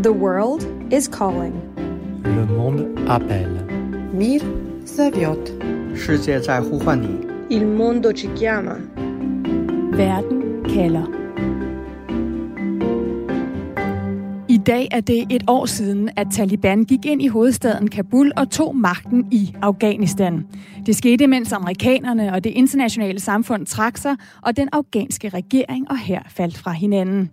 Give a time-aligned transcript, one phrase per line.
[0.00, 1.60] The world is calling.
[2.22, 3.66] Le monde appelle.
[4.12, 4.42] Мир
[4.84, 5.50] зовет.
[7.50, 8.78] Il mondo ci chiama.
[9.96, 11.17] Werden Keller.
[14.68, 18.76] Dag er det et år siden, at Taliban gik ind i hovedstaden Kabul og tog
[18.76, 20.46] magten i Afghanistan.
[20.86, 25.98] Det skete, mens amerikanerne og det internationale samfund trak sig, og den afghanske regering og
[25.98, 27.30] her faldt fra hinanden.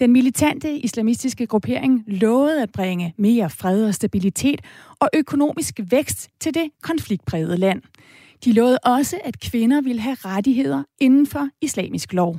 [0.00, 4.60] Den militante islamistiske gruppering lovede at bringe mere fred og stabilitet
[5.00, 7.82] og økonomisk vækst til det konfliktprægede land.
[8.44, 12.36] De lovede også, at kvinder ville have rettigheder inden for islamisk lov.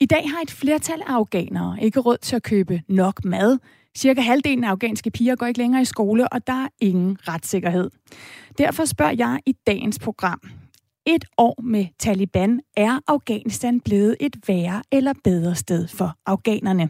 [0.00, 3.58] I dag har et flertal af afghanere ikke råd til at købe nok mad.
[3.96, 7.90] Cirka halvdelen af afghanske piger går ikke længere i skole, og der er ingen retssikkerhed.
[8.58, 10.40] Derfor spørger jeg i dagens program.
[11.06, 16.88] Et år med Taliban, er Afghanistan blevet et værre eller bedre sted for afghanerne?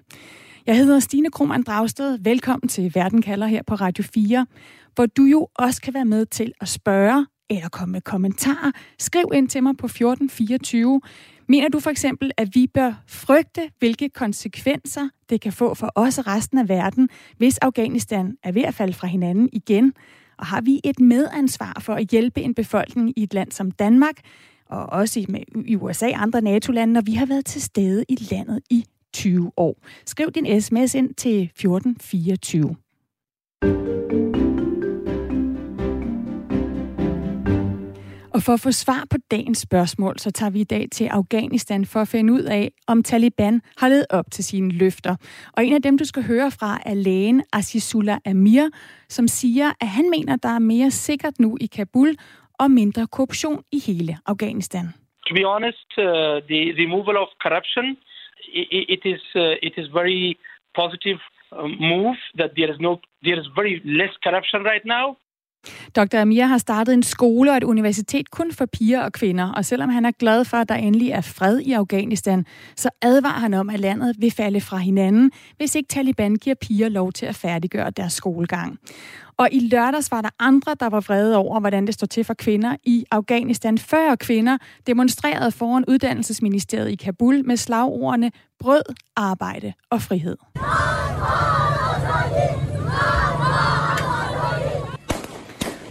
[0.66, 2.18] Jeg hedder Stine Krohmann Dragsted.
[2.18, 4.46] Velkommen til Verden kalder her på Radio 4,
[4.94, 8.72] hvor du jo også kan være med til at spørge eller komme med kommentarer.
[8.98, 11.00] Skriv ind til mig på 1424.
[11.48, 16.18] Mener du for eksempel, at vi bør frygte, hvilke konsekvenser det kan få for os
[16.18, 19.92] og resten af verden, hvis Afghanistan er ved at falde fra hinanden igen?
[20.38, 24.14] Og har vi et medansvar for at hjælpe en befolkning i et land som Danmark,
[24.66, 25.26] og også
[25.64, 29.52] i USA og andre NATO-lande, når vi har været til stede i landet i 20
[29.56, 29.76] år?
[30.06, 32.76] Skriv din sms ind til 1424.
[38.34, 41.84] Og for at få svar på dagens spørgsmål, så tager vi i dag til Afghanistan
[41.92, 45.16] for at finde ud af, om Taliban har levet op til sine løfter.
[45.56, 48.68] Og en af dem, du skal høre fra, er lægen Azizullah Amir,
[49.08, 52.16] som siger, at han mener, der er mere sikkert nu i Kabul
[52.58, 54.86] og mindre korruption i hele Afghanistan.
[55.28, 56.04] To be honest, uh,
[56.52, 57.84] the removal of corruption,
[58.78, 60.22] it, it is uh, it is very
[60.80, 61.20] positive
[61.58, 62.92] uh, move that there is no
[63.26, 65.06] there is very less corruption right now.
[65.96, 66.16] Dr.
[66.16, 69.90] Amir har startet en skole og et universitet kun for piger og kvinder, og selvom
[69.90, 72.46] han er glad for, at der endelig er fred i Afghanistan,
[72.76, 76.88] så advarer han om, at landet vil falde fra hinanden, hvis ikke Taliban giver piger
[76.88, 78.78] lov til at færdiggøre deres skolegang.
[79.36, 82.34] Og i lørdags var der andre, der var vrede over, hvordan det står til for
[82.34, 83.78] kvinder i Afghanistan.
[83.78, 88.30] 40 kvinder demonstrerede foran uddannelsesministeriet i Kabul med slagordene
[88.60, 90.36] brød, arbejde og frihed.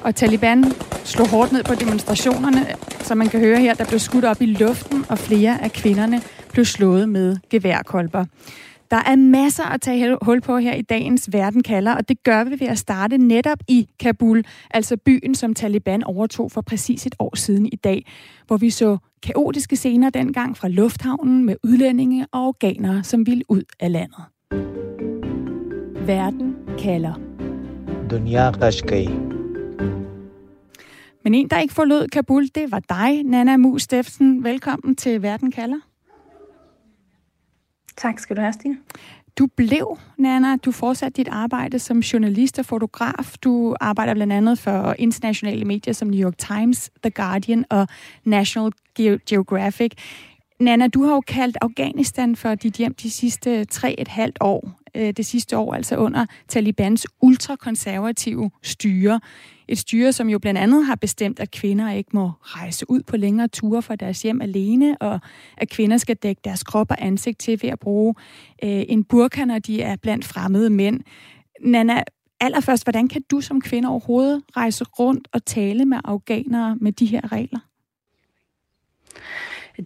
[0.04, 0.64] Og Taliban
[1.04, 2.66] slog hårdt ned på demonstrationerne,
[3.02, 6.22] som man kan høre her, der blev skudt op i luften, og flere af kvinderne
[6.52, 8.26] blev slået med geværkolber.
[8.92, 12.44] Der er masser at tage hul på her i dagens Verden kalder, og det gør
[12.44, 17.16] vi ved at starte netop i Kabul, altså byen, som Taliban overtog for præcis et
[17.20, 18.06] år siden i dag,
[18.48, 23.64] hvor vi så kaotiske scener dengang fra lufthavnen med udlændinge og organer, som ville ud
[23.80, 24.24] af landet.
[26.08, 27.20] Verden kalder.
[28.12, 29.23] Dunya Kashkai.
[31.24, 34.44] Men en, der ikke forlod Kabul, det var dig, Nana Mus Steffensen.
[34.44, 35.80] Velkommen til Verden kalder.
[37.98, 38.78] Tak skal du have, Stine.
[39.38, 43.34] Du blev, Nana, du fortsatte dit arbejde som journalist og fotograf.
[43.44, 47.88] Du arbejder blandt andet for internationale medier som New York Times, The Guardian og
[48.24, 48.72] National
[49.26, 49.92] Geographic.
[50.60, 54.72] Nana, du har jo kaldt Afghanistan for dit hjem de sidste tre et halvt år.
[54.96, 59.20] Det sidste år altså under Talibans ultrakonservative styre.
[59.68, 63.18] Et styre, som jo blandt andet har bestemt, at kvinder ikke må rejse ud på
[63.18, 65.20] længere ture fra deres hjem alene, og
[65.58, 68.16] at kvinder skal dække deres krop og ansigt til ved at bruge
[68.64, 71.02] øh, en burka, når de er blandt fremmede mænd.
[71.62, 72.04] Nana,
[72.40, 77.06] allerførst, hvordan kan du som kvinde overhovedet rejse rundt og tale med afghanere med de
[77.06, 77.60] her regler?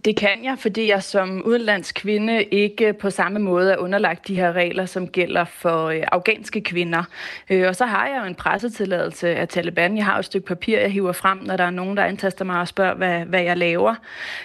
[0.04, 4.34] Det kan jeg, fordi jeg som udenlandsk kvinde ikke på samme måde er underlagt de
[4.34, 7.04] her regler, som gælder for øh, afghanske kvinder.
[7.50, 9.96] Øh, og så har jeg jo en pressetilladelse af Taliban.
[9.96, 12.44] Jeg har jo et stykke papir, jeg hiver frem, når der er nogen, der antaster
[12.44, 13.94] mig og spørger, hvad, hvad jeg laver.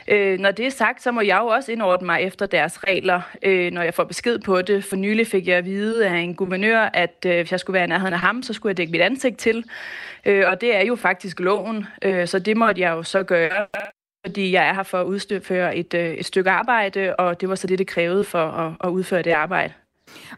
[0.08, 3.22] Øh, når det er sagt, så må jeg jo også indordne mig efter deres regler,
[3.42, 4.84] øh, når jeg får besked på det.
[4.84, 7.84] For nylig fik jeg at vide af en guvernør, at øh, hvis jeg skulle være
[7.84, 9.64] i nærheden af ham, så skulle jeg dække mit ansigt til.
[10.26, 13.66] Øh, og det er jo faktisk loven, øh, så det måtte jeg jo så gøre
[14.26, 17.56] fordi jeg er her for at udføre et, øh, et stykke arbejde, og det var
[17.56, 19.74] så det, det krævede for at, at udføre det arbejde.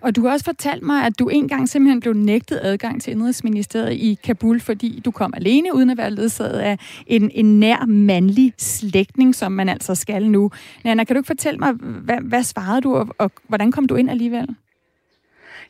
[0.02, 3.94] Og du har også fortalt mig, at du engang simpelthen blev nægtet adgang til Indrigsministeriet
[3.94, 6.78] i Kabul, fordi du kom alene, uden at være ledsaget af
[7.08, 10.52] en, en nær mandlig slægtning, som man altså skal nu.
[10.84, 13.96] Nana, kan du ikke fortælle mig, hvad, hvad svarede du, og, og hvordan kom du
[13.96, 14.56] ind alligevel?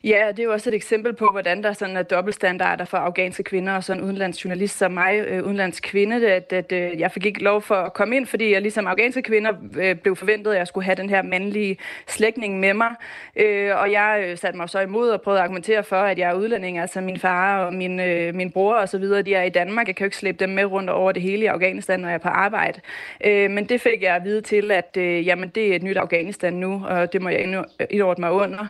[0.05, 3.43] Ja, det er jo også et eksempel på, hvordan der sådan er dobbeltstandarder for afghanske
[3.43, 7.11] kvinder og sådan en udenlandsk journalist som mig, øh, udenlandsk kvinde, at, at, øh, jeg
[7.11, 10.51] fik ikke lov for at komme ind, fordi jeg ligesom afghanske kvinder øh, blev forventet,
[10.51, 12.89] at jeg skulle have den her mandlige slægtning med mig.
[13.35, 16.29] Øh, og jeg øh, satte mig så imod og prøvede at argumentere for, at jeg
[16.29, 19.43] er udlænding, altså min far og min, øh, min bror og så videre, de er
[19.43, 19.87] i Danmark.
[19.87, 22.15] Jeg kan jo ikke slæbe dem med rundt over det hele i Afghanistan, når jeg
[22.15, 22.81] er på arbejde.
[23.25, 25.97] Øh, men det fik jeg at vide til, at øh, jamen, det er et nyt
[25.97, 28.67] Afghanistan nu, og det må jeg øh, indordne mig under.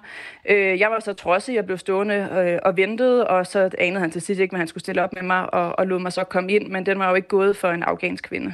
[0.49, 4.11] Øh, jeg var så trodsig, jeg blev stående øh, og ventede, og så anede han
[4.11, 6.23] til sidst ikke, hvad han skulle stille op med mig, og, og lod mig så
[6.23, 8.53] komme ind, men den var jo ikke gået for en afghansk kvinde.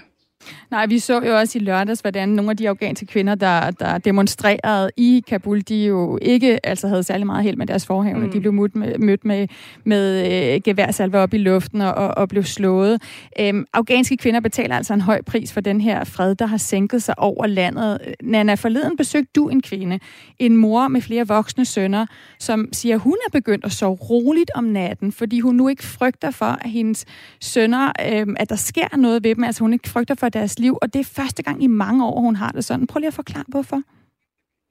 [0.72, 3.98] Nej, vi så jo også i lørdags, hvordan nogle af de afghanske kvinder, der, der
[3.98, 8.26] demonstrerede i Kabul, de jo ikke altså havde særlig meget held med deres forhævne.
[8.26, 8.32] Mm.
[8.32, 9.48] De blev mødt med, mødt med,
[9.84, 13.02] med øh, geværsalver op i luften og, og blev slået.
[13.40, 17.04] Øhm, afghanske kvinder betaler altså en høj pris for den her fred, der har sænket
[17.04, 17.98] sig over landet.
[18.24, 20.00] Nana, forleden besøgte du en kvinde,
[20.40, 22.06] en mor med flere voksne sønner,
[22.40, 26.32] som siger, hun er begyndt at sove roligt om natten, fordi hun nu ikke frygter
[26.32, 27.06] for, at hendes
[27.42, 29.44] sønner, øhm, at der sker noget ved dem.
[29.44, 32.22] Altså hun ikke frygter for, deres liv, og det er første gang i mange år,
[32.22, 32.88] hun har det sådan.
[32.88, 33.82] Prøv lige at forklare, hvorfor.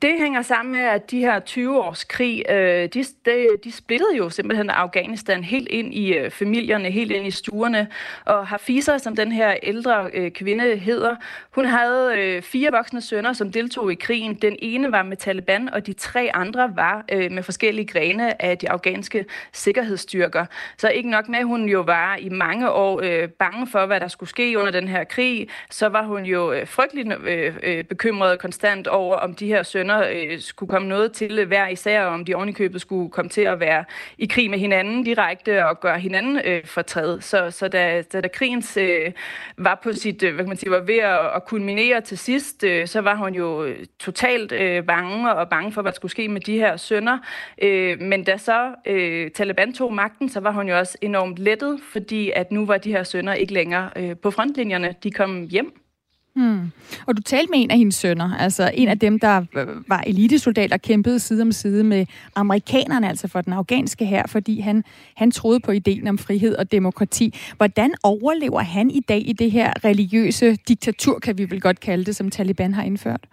[0.03, 4.17] Det hænger sammen med, at de her 20 års krig, øh, de, de, de splittede
[4.17, 7.89] jo simpelthen Afghanistan helt ind i øh, familierne, helt ind i stuerne.
[8.25, 11.17] Og Hafiza, som den her ældre øh, kvinde hedder,
[11.55, 14.35] hun havde øh, fire voksne sønner, som deltog i krigen.
[14.35, 18.59] Den ene var med Taliban, og de tre andre var øh, med forskellige grene af
[18.59, 20.47] de afghanske sikkerhedsstyrker.
[20.79, 24.01] Så ikke nok med, at hun jo var i mange år øh, bange for, hvad
[24.01, 27.85] der skulle ske under den her krig, så var hun jo øh, frygteligt øh, øh,
[27.85, 32.05] bekymret konstant over, om de her sønner sønner øh, skulle komme noget til hver især,
[32.05, 33.85] om de ovenikøbet skulle komme til at være
[34.19, 37.21] i krig med hinanden direkte og gøre hinanden øh, fortræd.
[37.21, 39.13] Så, så da, da, da krigen øh,
[39.59, 42.65] var på sit, øh, hvad kan man sige, var ved at, at kulminere til sidst,
[42.65, 46.13] øh, så var hun jo øh, totalt øh, bange og bange for, hvad der skulle
[46.13, 47.19] ske med de her sønner.
[47.63, 51.81] Øh, men da så øh, Taliban tog magten, så var hun jo også enormt lettet,
[51.93, 54.95] fordi at nu var de her sønner ikke længere øh, på frontlinjerne.
[55.03, 55.90] De kom hjem.
[56.35, 56.71] Hmm.
[57.07, 59.45] Og du talte med en af hendes sønner, altså en af dem, der
[59.89, 64.61] var elitesoldat og kæmpede side om side med amerikanerne, altså for den afghanske her, fordi
[64.61, 64.85] han,
[65.17, 67.39] han troede på ideen om frihed og demokrati.
[67.57, 72.05] Hvordan overlever han i dag i det her religiøse diktatur, kan vi vel godt kalde
[72.05, 73.27] det, som Taliban har indført?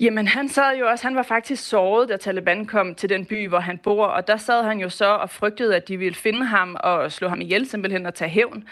[0.00, 3.48] Jamen, han sad jo også, han var faktisk såret, da Taliban kom til den by,
[3.48, 6.44] hvor han bor, og der sad han jo så og frygtede, at de ville finde
[6.44, 8.64] ham og slå ham ihjel, simpelthen og tage hævn.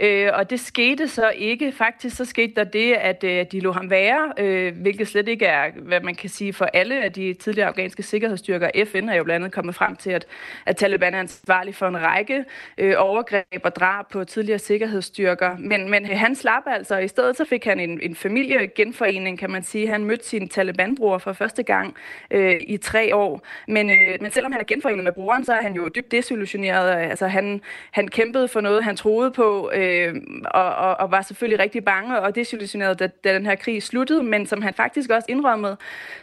[0.00, 1.72] Øh, og det skete så ikke.
[1.72, 5.46] Faktisk så skete der det, at øh, de lå ham være, øh, hvilket slet ikke
[5.46, 8.70] er, hvad man kan sige for alle af de tidligere afghanske sikkerhedsstyrker.
[8.84, 10.26] FN er jo blandt andet kommet frem til, at,
[10.66, 12.44] at Taliban er ansvarlig for en række
[12.78, 15.56] øh, overgreb og drab på tidligere sikkerhedsstyrker.
[15.58, 19.50] Men, men han slap altså, og i stedet så fik han en, en familiegenforening, kan
[19.50, 19.88] man sige.
[19.88, 20.48] Han mødte sin
[20.78, 21.96] vandbruger for første gang
[22.30, 23.46] øh, i tre år.
[23.68, 26.98] Men, øh, men selvom han er genforenet med broren, så er han jo dybt desillusioneret.
[26.98, 27.60] Øh, altså han,
[27.90, 32.20] han kæmpede for noget, han troede på, øh, og, og, og var selvfølgelig rigtig bange
[32.20, 35.76] og desillusioneret, da, da den her krig sluttede, men som han faktisk også indrømmede,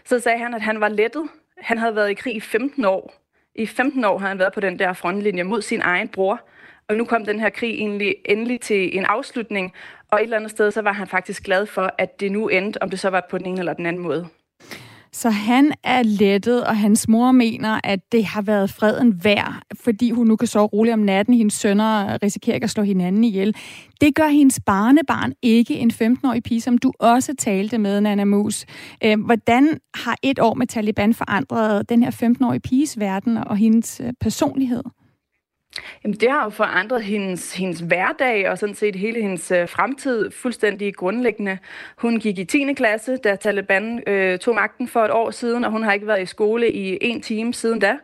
[0.06, 1.24] så sagde han, at han var lettet.
[1.58, 3.14] Han havde været i krig i 15 år.
[3.56, 6.42] I 15 år havde han været på den der frontlinje mod sin egen bror,
[6.88, 9.74] og nu kom den her krig egentlig endelig til en afslutning,
[10.12, 12.84] og et eller andet sted, så var han faktisk glad for, at det nu endte,
[12.84, 14.28] om det så var på den ene eller den anden måde.
[15.14, 19.54] Så han er lettet, og hans mor mener, at det har været freden værd,
[19.84, 21.34] fordi hun nu kan sove roligt om natten.
[21.34, 23.56] Hendes sønner risikerer ikke at slå hinanden ihjel.
[24.02, 28.66] Det gør hendes barnebarn ikke, en 15-årig pige, som du også talte med, Nana Mus.
[29.04, 34.02] Øh, hvordan har et år med Taliban forandret den her 15-årige piges verden og hendes
[34.04, 34.84] øh, personlighed?
[36.04, 40.32] Jamen, det har jo forandret hendes, hendes hverdag og sådan set hele hendes øh, fremtid
[40.32, 41.58] fuldstændig grundlæggende.
[41.98, 42.74] Hun gik i 10.
[42.74, 46.22] klasse, da Taliban øh, tog magten for et år siden, og hun har ikke været
[46.22, 47.98] i skole i en time siden da.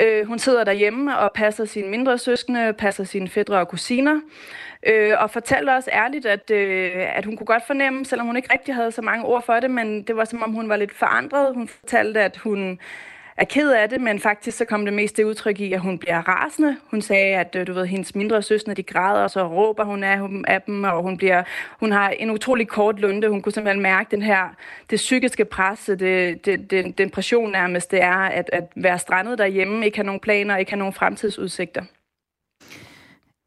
[0.00, 4.20] Øh, hun sidder derhjemme og passer sine mindre søskende, passer sine fædre og kusiner,
[4.86, 8.52] øh, og fortalte også ærligt, at, øh, at hun kunne godt fornemme, selvom hun ikke
[8.52, 10.94] rigtig havde så mange ord for det, men det var som om hun var lidt
[10.94, 11.54] forandret.
[11.54, 12.78] Hun fortalte, at hun
[13.36, 15.98] er ked af det, men faktisk så kom det mest det udtryk i, at hun
[15.98, 16.76] bliver rasende.
[16.90, 20.04] Hun sagde, at øh, du ved, hendes mindre søstre, de græder, og så råber hun
[20.04, 21.42] af dem, og hun, bliver,
[21.80, 23.28] hun har en utrolig kort lunde.
[23.28, 24.48] Hun kunne simpelthen mærke den her,
[24.90, 29.38] det psykiske pres, det, det, det, den pression nærmest, det er at, at være strandet
[29.38, 31.82] derhjemme, ikke have nogen planer, ikke have nogen fremtidsudsigter.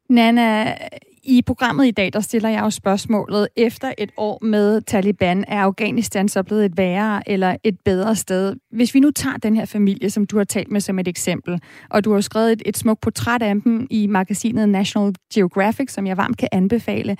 [0.08, 0.76] Nana,
[1.22, 5.60] i programmet i dag, der stiller jeg jo spørgsmålet, efter et år med Taliban, er
[5.60, 8.56] Afghanistan så blevet et værre eller et bedre sted?
[8.72, 11.60] Hvis vi nu tager den her familie, som du har talt med som et eksempel,
[11.90, 16.06] og du har skrevet et, et smukt portræt af dem i magasinet National Geographic, som
[16.06, 17.16] jeg varmt kan anbefale,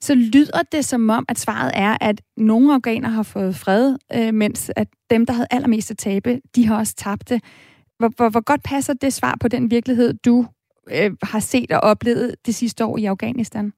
[0.00, 4.34] så lyder det som om, at svaret er, at nogle afghaner har fået fred, øh,
[4.34, 7.42] mens at dem, der havde allermest at tabe, de har også tabt det.
[7.98, 10.46] Hvor, hvor, hvor godt passer det svar på den virkelighed, du
[10.90, 13.72] øh, har set og oplevet det sidste år i Afghanistan?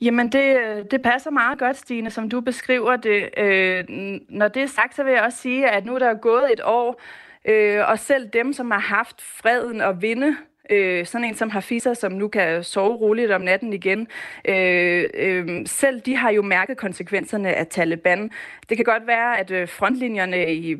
[0.00, 0.56] Jamen, det,
[0.90, 3.28] det passer meget godt, Stine, som du beskriver det.
[3.38, 3.84] Øh,
[4.28, 6.60] når det er sagt, så vil jeg også sige, at nu der er gået et
[6.64, 7.00] år,
[7.44, 10.36] øh, og selv dem, som har haft freden og vinde
[10.70, 14.08] Øh, sådan en som Hafiza, som nu kan sove roligt om natten igen.
[14.44, 18.30] Øh, øh, selv de har jo mærket konsekvenserne af Taliban.
[18.68, 20.70] Det kan godt være, at øh, frontlinjerne i,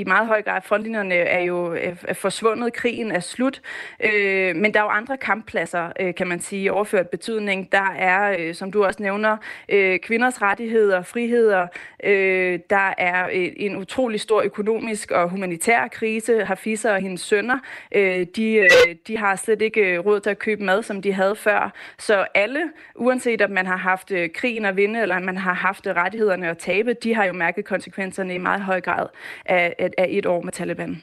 [0.00, 3.60] i meget høj grad, frontlinjerne er jo øh, er forsvundet, krigen er slut,
[4.00, 7.72] øh, men der er jo andre kamppladser, øh, kan man sige, overført betydning.
[7.72, 9.36] Der er, øh, som du også nævner,
[9.68, 11.66] øh, kvinders rettigheder, friheder.
[12.04, 16.44] Øh, der er øh, en utrolig stor økonomisk og humanitær krise.
[16.44, 17.58] Hafiza og hendes sønner,
[17.92, 21.12] øh, de, øh, de har slet ikke øh, råd til at købe mad, som de
[21.12, 21.72] havde før.
[21.98, 22.62] Så alle,
[22.96, 26.58] uanset om man har haft øh, krigen at vinde, eller man har haft rettighederne at
[26.58, 29.06] tabe, de har jo mærket konsekvenserne i meget høj grad
[29.44, 31.02] af, af, et år med Taliban.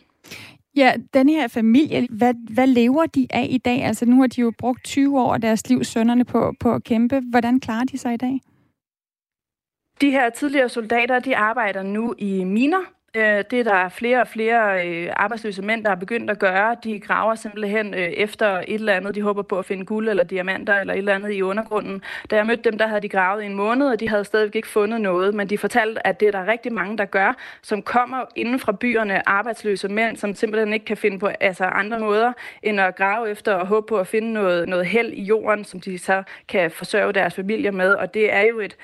[0.75, 3.83] Ja, den her familie, hvad, hvad lever de af i dag?
[3.83, 6.83] Altså nu har de jo brugt 20 år af deres liv, sønnerne, på, på at
[6.83, 7.21] kæmpe.
[7.29, 8.39] Hvordan klarer de sig i dag?
[10.01, 12.81] De her tidligere soldater, de arbejder nu i miner,
[13.15, 16.75] Øh, det er der flere og flere øh, arbejdsløse mænd, der har begyndt at gøre.
[16.83, 19.15] De graver simpelthen øh, efter et eller andet.
[19.15, 22.01] De håber på at finde guld eller diamanter eller et eller andet i undergrunden.
[22.31, 24.55] Da jeg mødte dem, der havde de gravet i en måned, og de havde stadigvæk
[24.55, 25.33] ikke fundet noget.
[25.33, 28.71] Men de fortalte, at det er der rigtig mange, der gør, som kommer inden fra
[28.71, 33.29] byerne, arbejdsløse mænd, som simpelthen ikke kan finde på altså andre måder, end at grave
[33.29, 36.71] efter og håbe på at finde noget, noget held i jorden, som de så kan
[36.71, 37.93] forsørge deres familier med.
[37.93, 38.77] Og det er jo et,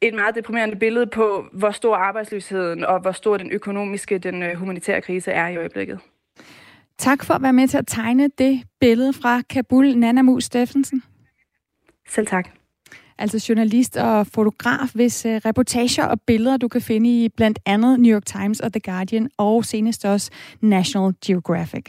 [0.00, 4.54] et meget deprimerende billede på, hvor stor arbejdsløsheden og hvor stor den økonomiske, den øh,
[4.54, 5.98] humanitære krise er i øjeblikket.
[6.98, 11.02] Tak for at være med til at tegne det billede fra Kabul, Nana Mus Steffensen.
[12.08, 12.48] Selv tak.
[13.18, 18.00] Altså journalist og fotograf, hvis uh, reportager og billeder du kan finde i blandt andet
[18.00, 20.30] New York Times og The Guardian og senest også
[20.60, 21.84] National Geographic.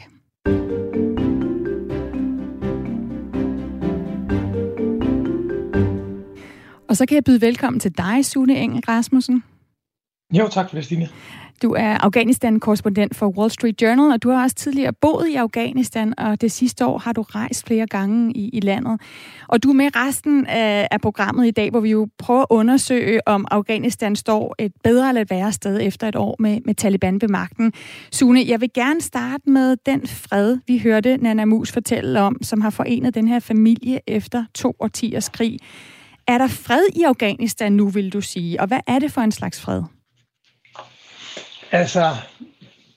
[6.92, 9.42] Og så kan jeg byde velkommen til dig, Sune Engel Rasmussen.
[10.38, 11.08] Jo, tak for det, Stine.
[11.62, 16.14] Du er Afghanistan-korrespondent for Wall Street Journal, og du har også tidligere boet i Afghanistan,
[16.18, 19.00] og det sidste år har du rejst flere gange i, i landet.
[19.48, 22.46] Og du er med resten af, af programmet i dag, hvor vi jo prøver at
[22.50, 26.74] undersøge, om Afghanistan står et bedre eller et værre sted efter et år med, med
[26.74, 27.72] Taliban ved magten.
[28.10, 32.60] Sune, jeg vil gerne starte med den fred, vi hørte Nana Mus fortælle om, som
[32.60, 35.58] har forenet den her familie efter to årtiers krig.
[36.26, 38.60] Er der fred i Afghanistan nu, vil du sige?
[38.60, 39.82] Og hvad er det for en slags fred?
[41.72, 42.16] Altså,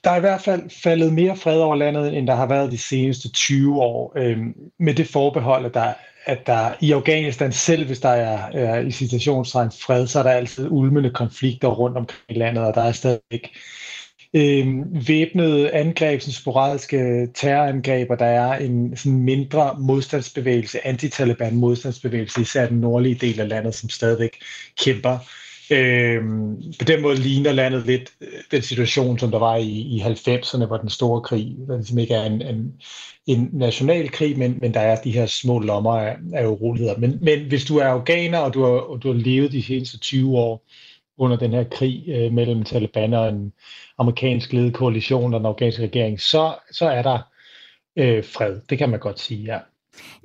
[0.04, 2.78] der er i hvert fald faldet mere fred over landet, end der har været de
[2.78, 4.12] seneste 20 år.
[4.16, 4.38] øh,
[4.78, 5.92] med det forbehold, at der,
[6.24, 10.30] at der i Afghanistan selv, hvis der er, er i situationstegn fred, så er der
[10.30, 13.56] altid ulmende konflikter rundt omkring i landet, og der er stadigvæk
[14.34, 14.66] øh,
[15.08, 22.68] væbnede angreb, sådan sporadiske terrorangreb, og der er en sådan mindre modstandsbevægelse, anti-Taliban modstandsbevægelse, især
[22.68, 24.36] den nordlige del af landet, som stadigvæk
[24.84, 25.18] kæmper.
[25.70, 26.22] Øh,
[26.78, 30.66] på den måde ligner landet lidt øh, den situation, som der var i, i 90'erne,
[30.66, 32.72] hvor den store krig, der ligesom ikke er en, en,
[33.26, 36.98] en national krig, men, men der er de her små lommer af, af uroligheder.
[36.98, 39.98] Men, men hvis du er afghaner, og du har, og du har levet de seneste
[39.98, 40.66] 20 år
[41.18, 43.52] under den her krig øh, mellem Taliban og en
[43.98, 47.18] amerikansk ledet koalition og den afghanske regering, så, så er der
[47.96, 48.60] øh, fred.
[48.70, 49.58] Det kan man godt sige, ja.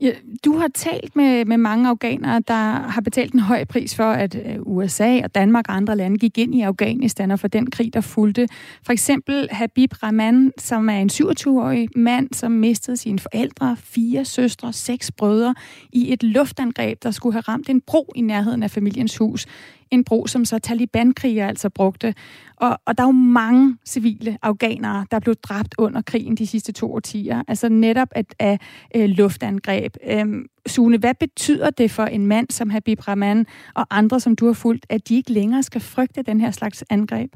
[0.01, 0.11] Ja,
[0.45, 4.35] du har talt med, med mange afghanere, der har betalt en høj pris for, at
[4.35, 7.93] øh, USA og Danmark og andre lande gik ind i Afghanistan og for den krig,
[7.93, 8.47] der fulgte.
[8.85, 14.73] For eksempel Habib Rahman, som er en 27-årig mand, som mistede sine forældre, fire søstre,
[14.73, 15.55] seks brødre
[15.93, 19.45] i et luftangreb, der skulle have ramt en bro i nærheden af familiens hus
[19.91, 22.13] en bro, som så Taliban-krigere altså brugte.
[22.55, 26.71] Og, og der er jo mange civile afghanere, der blev dræbt under krigen de sidste
[26.71, 27.43] to årtier.
[27.47, 28.59] Altså netop af, af
[28.95, 29.95] øh, luftangreb.
[30.07, 33.45] Øhm, Sune, hvad betyder det for en mand som Habib Rahman
[33.75, 36.83] og andre, som du har fulgt, at de ikke længere skal frygte den her slags
[36.89, 37.31] angreb?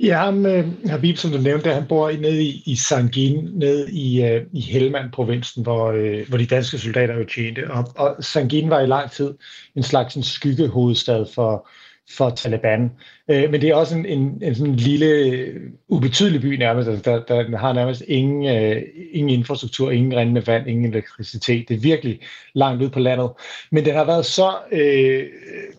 [0.00, 4.24] Ja, ham, øh, Habib, som du nævnte, han bor nede i, i Sangin, nede i,
[4.24, 7.70] uh, i Helmand-provinsen, hvor, uh, hvor de danske soldater jo tjente.
[7.70, 9.34] Og, og Sangin var i lang tid
[9.76, 11.68] en slags en skyggehovedstad for,
[12.16, 12.90] for Taliban.
[13.28, 15.44] Øh, men det er også en, en, en sådan lille,
[15.88, 16.88] ubetydelig by nærmest.
[16.88, 21.68] Altså, der, der har nærmest ingen, øh, ingen infrastruktur, ingen rindende vand, ingen elektricitet.
[21.68, 22.20] Det er virkelig
[22.54, 23.30] langt ud på landet.
[23.70, 25.26] Men den har været så øh,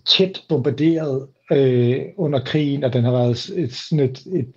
[0.05, 4.47] tæt bombarderet øh, under krigen, og den har været et, sådan et, et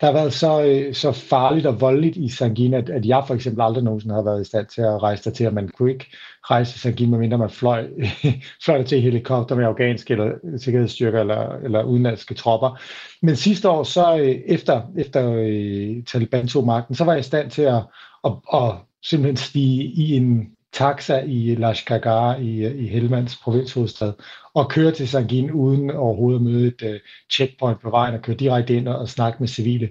[0.00, 3.34] der har været så, øh, så farligt og voldeligt i Sangin, at, at jeg for
[3.34, 5.92] eksempel aldrig nogensinde har været i stand til at rejse der til, at man kunne
[5.92, 6.06] ikke
[6.42, 7.88] rejse til Sangin, medmindre man fløj,
[8.64, 12.80] fløj til helikopter med afghanske eller sikkerhedsstyrker eller, eller udenlandske tropper.
[13.22, 17.22] Men sidste år, så øh, efter, efter øh, Taliban tog magten, så var jeg i
[17.22, 17.82] stand til at,
[18.24, 24.12] at, at simpelthen stige i en taxa i Lashkar i, i Helmands provinshovedstad
[24.54, 28.36] og køre til Sangin uden overhovedet at møde et uh, checkpoint på vejen og køre
[28.36, 29.90] direkte ind og, og snakke med civile.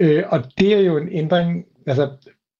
[0.00, 2.10] Uh, og det er jo en ændring altså,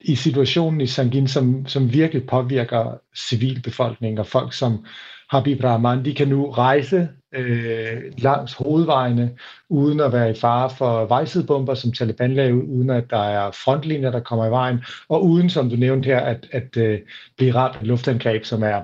[0.01, 4.85] i situationen i Sangin, som, som virkelig påvirker civilbefolkningen og folk, som
[5.31, 9.37] Habib Rahman, de kan nu rejse øh, langs hovedvejene,
[9.69, 14.11] uden at være i fare for vejsidebomber, som Taliban laver, uden at der er frontlinjer,
[14.11, 16.99] der kommer i vejen, og uden, som du nævnte her, at, at øh,
[17.37, 18.83] blive ramt af luftangreb, som er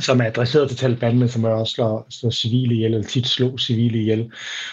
[0.00, 3.56] som er adresseret til Taliban, men som også slår, slår civile ihjel, eller tit slår
[3.56, 4.30] civile ihjel.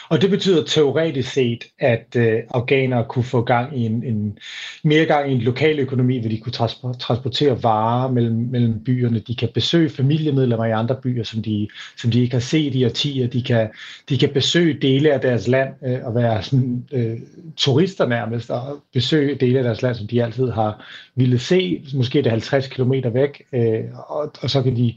[0.09, 4.37] Og det betyder teoretisk set, at øh, afghanere kunne få gang i en, en,
[4.83, 6.53] mere gang i en lokal økonomi, hvor de kunne
[6.99, 9.19] transportere varer mellem, mellem byerne.
[9.19, 12.85] De kan besøge familiemedlemmer i andre byer, som de, som de ikke har set i
[12.85, 13.27] årtier.
[13.27, 13.69] De kan,
[14.09, 17.17] de kan besøge dele af deres land øh, og være sådan, øh,
[17.57, 20.85] turister nærmest, og besøge dele af deres land, som de altid har
[21.15, 21.85] ville se.
[21.93, 24.95] Måske det 50 km væk, øh, og, og så kan de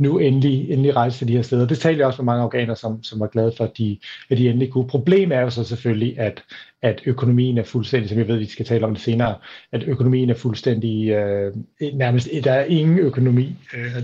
[0.00, 1.66] nu endelig, endelig rejse til de her steder.
[1.66, 3.98] Det talte jeg også med mange afghanere, som, som var glade for, at de,
[4.30, 4.88] at de endelig kunne.
[4.88, 6.42] Problemet er jo så selvfølgelig, at,
[6.82, 9.34] at økonomien er fuldstændig, som jeg ved, vi skal tale om det senere,
[9.72, 11.52] at økonomien er fuldstændig, øh,
[11.94, 14.02] nærmest, der er ingen økonomi, øh,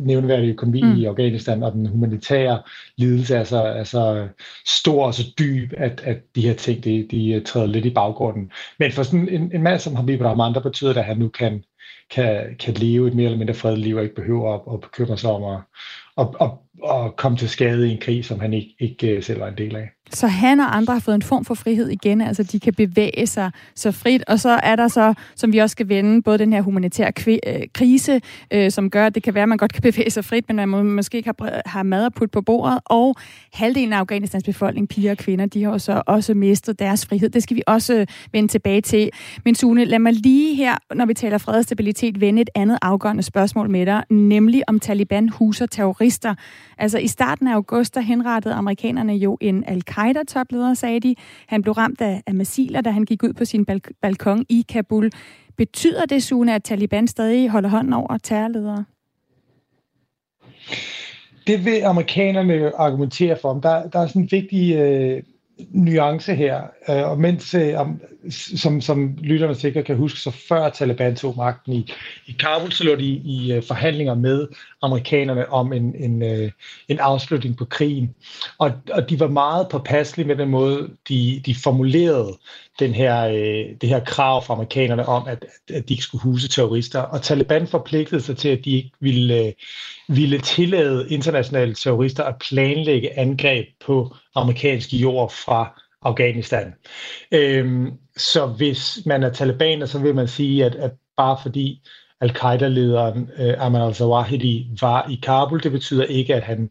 [0.00, 0.96] nævneværdig økonomi mm.
[0.96, 2.62] i Afghanistan, og den humanitære
[2.96, 4.28] lidelse er så, er så
[4.66, 8.50] stor og så dyb, at, at de her ting, de, de træder lidt i baggrunden.
[8.78, 11.28] Men for sådan en, en mand som Habib Rahman, der betyder det, at han nu
[11.28, 11.62] kan
[12.10, 15.16] kan, kan leve et mere eller mindre fredeligt liv og ikke behøver at, at bekymre
[15.16, 15.60] sig om at,
[16.18, 16.50] at, at,
[16.84, 19.58] at komme til skade i en krig, som han ikke, ikke øh, selv var en
[19.58, 19.88] del af.
[20.10, 23.26] Så han og andre har fået en form for frihed igen, altså de kan bevæge
[23.26, 26.52] sig så frit, og så er der så, som vi også skal vende, både den
[26.52, 29.82] her humanitære øh, krise, øh, som gør, at det kan være, at man godt kan
[29.92, 32.78] bevæge sig frit, men man må, måske ikke har, har mad at putte på bordet,
[32.84, 33.14] og
[33.52, 37.28] halvdelen af Afghanistans befolkning, piger og kvinder, de har jo så også mistet deres frihed.
[37.28, 39.10] Det skal vi også øh, vende tilbage til.
[39.44, 42.78] Men Sune, lad mig lige her, når vi taler fred og stabilitet, vende et andet
[42.82, 46.34] afgørende spørgsmål med dig, nemlig om Taliban huser terrorister.
[46.78, 51.14] Altså i starten af august, der henrettede amerikanerne jo en al-Qaida-topleder, sagde de.
[51.46, 54.64] Han blev ramt af, af missiler, da han gik ud på sin balk- balkon i
[54.68, 55.10] Kabul.
[55.56, 58.84] Betyder det, Sune, at Taliban stadig holder hånden over terrorledere?
[61.46, 63.54] Det vil amerikanerne argumentere for.
[63.54, 65.22] Der, der er sådan en vigtig øh,
[65.70, 66.62] nuance her.
[66.88, 67.74] Øh, og mens, øh,
[68.30, 71.92] som, som lytterne sikkert kan huske, så før Taliban tog magten i,
[72.26, 74.46] i Kabul, så lå de i i øh, forhandlinger med
[74.82, 76.50] amerikanerne om en, en, øh,
[76.88, 78.14] en afslutning på krigen.
[78.58, 82.38] Og, og de var meget påpasselige med den måde, de, de formulerede
[82.78, 86.48] den her, øh, det her krav fra amerikanerne om, at, at de ikke skulle huse
[86.48, 87.00] terrorister.
[87.00, 89.52] Og Taliban forpligtede sig til, at de ikke ville, øh,
[90.08, 96.74] ville tillade internationale terrorister at planlægge angreb på amerikansk jord fra Afghanistan.
[97.32, 101.82] Øhm, så hvis man er talibaner, så vil man sige, at, at bare fordi
[102.20, 106.70] al-Qaida-lederen øh, Ahmad al-Zawahiri var i Kabul, det betyder ikke, at han,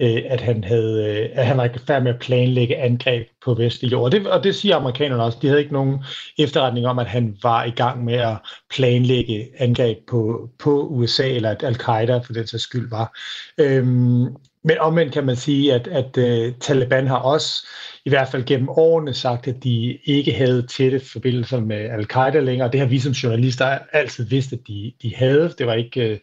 [0.00, 3.54] øh, at han, havde, øh, at han var i færd med at planlægge angreb på
[3.54, 4.04] vestlig jord.
[4.04, 5.38] Og det, og det siger amerikanerne også.
[5.42, 6.04] De havde ikke nogen
[6.38, 8.36] efterretning om, at han var i gang med at
[8.70, 13.18] planlægge angreb på, på USA, eller at al-Qaida for den sags skyld var.
[13.58, 14.26] Øhm,
[14.66, 17.66] men omvendt kan man sige, at, at øh, uh, Taliban har også
[18.04, 22.70] i hvert fald gennem årene sagt, at de ikke havde tætte forbindelser med al-Qaida længere.
[22.72, 25.54] Det har vi som journalister altid vidst, at de, de havde.
[25.58, 26.18] Det var ikke uh,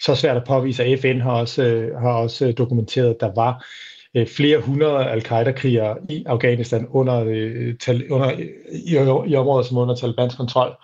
[0.00, 3.66] så svært at påvise, at FN har også, uh, har også dokumenteret, at der var
[4.18, 8.30] uh, flere hundrede al-Qaida-krigere i Afghanistan under, uh, tal, under,
[8.72, 10.76] i, i områder som under Talibans kontrol.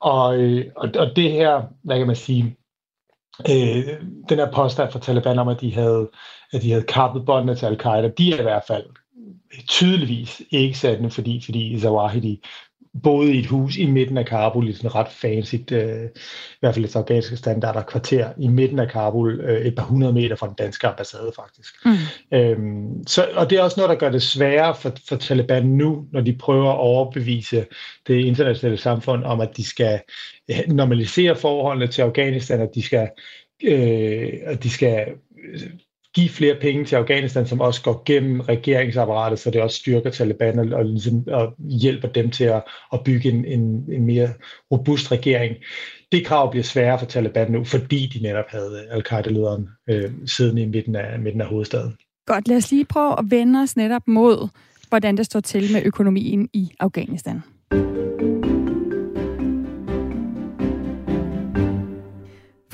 [0.00, 2.56] Og, uh, og, og det her, hvad kan man sige,
[3.40, 3.84] øh,
[4.28, 6.10] den her påstand fra Taliban om, at de havde,
[6.52, 8.84] at de havde kappet båndene til al-Qaida, de er i hvert fald
[9.68, 12.42] tydeligvis ikke sande, fordi, fordi Zawahiri
[13.02, 16.74] boede i et hus i midten af Kabul, i sådan ret fancy, øh, i hvert
[16.74, 20.46] fald et afghanske standarder kvarter i midten af Kabul, øh, et par hundrede meter fra
[20.46, 21.74] den danske ambassade faktisk.
[21.84, 22.38] Mm.
[22.38, 26.06] Øhm, så, og det er også noget, der gør det sværere for, for Taliban nu,
[26.12, 27.66] når de prøver at overbevise
[28.06, 30.00] det internationale samfund om, at de skal
[30.50, 33.08] øh, normalisere forholdene til Afghanistan, at de skal,
[33.64, 35.06] øh, at de skal
[36.16, 40.58] give flere penge til Afghanistan, som også går gennem regeringsapparatet, så det også styrker Taliban
[40.58, 44.28] og, og, ligesom, og hjælper dem til at, at bygge en, en, en mere
[44.72, 45.56] robust regering.
[46.12, 50.66] Det krav bliver sværere for Taliban nu, fordi de netop havde al-Qaida-lederen øh, siddende i
[50.66, 51.96] midten af, midten af hovedstaden.
[52.26, 54.48] Godt, lad os lige prøve at vende os netop mod
[54.88, 57.42] hvordan det står til med økonomien i Afghanistan.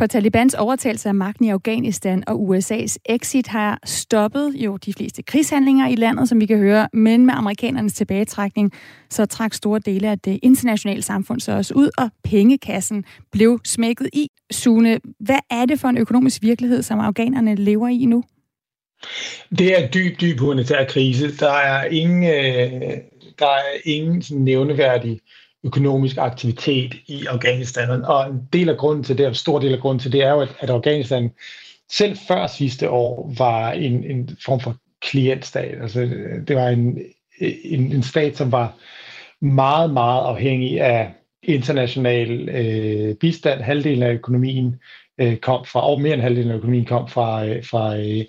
[0.03, 5.23] For Talibans overtagelse af magten i Afghanistan og USA's exit har stoppet jo de fleste
[5.23, 8.73] krigshandlinger i landet, som vi kan høre, men med amerikanernes tilbagetrækning,
[9.11, 14.11] så trak store dele af det internationale samfund så også ud, og pengekassen blev smækket
[14.13, 14.29] i.
[14.51, 18.25] Sune, hvad er det for en økonomisk virkelighed, som afghanerne lever i nu?
[19.59, 21.37] Det er en dyb, dyb humanitær krise.
[21.37, 22.99] Der er ingen, øh,
[23.39, 25.21] der er ingen sådan nævneværdig
[25.65, 28.05] økonomisk aktivitet i Afghanistan.
[28.05, 30.31] Og en del af grunden til det, en stor del af grunden til det, er
[30.31, 31.31] jo, at, at Afghanistan
[31.91, 35.83] selv før sidste år var en, en form for klientstat.
[35.83, 36.01] Altså,
[36.49, 36.99] det var en,
[37.65, 38.75] en, en stat, som var
[39.41, 43.61] meget, meget afhængig af international øh, bistand.
[43.61, 44.77] Halvdelen af økonomien
[45.21, 48.25] øh, kom fra, og mere end halvdelen af økonomien kom fra, øh, fra, øh,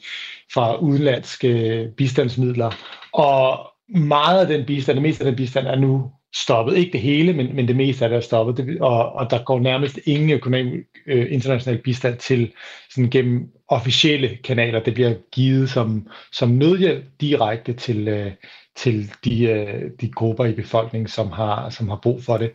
[0.53, 2.71] fra udenlandske bistandsmidler.
[3.13, 6.77] Og meget af den bistand, det meste af den bistand er nu stoppet.
[6.77, 8.57] Ikke det hele, men, men det meste af det er stoppet.
[8.57, 12.51] Det, og, og der går nærmest ingen økonomisk øh, international bistand til
[12.89, 14.79] sådan gennem officielle kanaler.
[14.79, 18.31] Det bliver givet som, som nødhjælp direkte til, øh,
[18.75, 22.51] til de, øh, de grupper i befolkningen, som har, som har brug for det.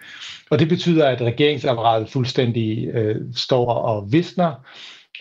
[0.50, 4.54] Og det betyder, at regeringsapparatet fuldstændig øh, står og visner,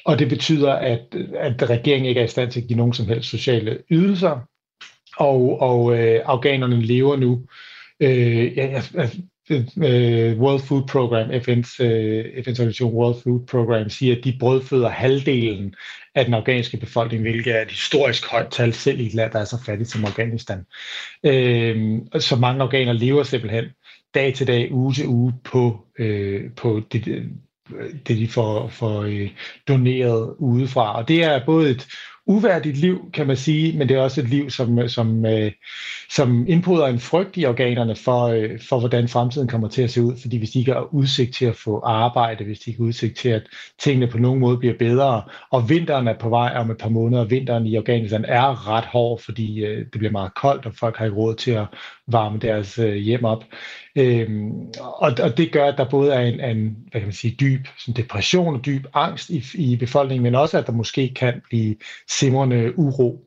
[0.05, 3.07] og det betyder, at, at regeringen ikke er i stand til at give nogen som
[3.07, 4.39] helst sociale ydelser,
[5.17, 7.47] og, og øh, afghanerne lever nu øh,
[8.01, 8.81] øh, ja,
[9.49, 14.89] øh, World Food Program, FN's, øh, FN's organisation World Food Program, siger, at de brødføder
[14.89, 15.75] halvdelen
[16.15, 19.39] af den afghanske befolkning, hvilket er et historisk højt tal, selv i et land, der
[19.39, 20.65] er så fattigt som Afghanistan.
[21.23, 23.65] Øh, så mange afghanere lever simpelthen
[24.13, 27.25] dag til dag, uge til uge på, øh, på det, øh,
[28.07, 29.29] det, de får, får øh,
[29.67, 30.97] doneret udefra.
[30.97, 31.87] Og det er både et
[32.27, 35.51] uværdigt liv, kan man sige, men det er også et liv, som, som, øh,
[36.09, 40.01] som indpoder en frygt i organerne for, øh, for, hvordan fremtiden kommer til at se
[40.01, 40.13] ud.
[40.21, 43.17] Fordi hvis de ikke har udsigt til at få arbejde, hvis de ikke har udsigt
[43.17, 43.43] til, at
[43.79, 47.21] tingene på nogen måde bliver bedre, og vinteren er på vej om et par måneder,
[47.21, 50.97] og vinteren i Afghanistan er ret hård, fordi øh, det bliver meget koldt, og folk
[50.97, 51.65] har ikke råd til at
[52.07, 53.43] varme deres øh, hjem op.
[53.97, 57.35] Øhm, og, og det gør, at der både er en, en hvad kan man sige,
[57.39, 61.41] dyb sådan depression og dyb angst i, i befolkningen, men også at der måske kan
[61.49, 61.75] blive
[62.07, 63.23] simrende uro.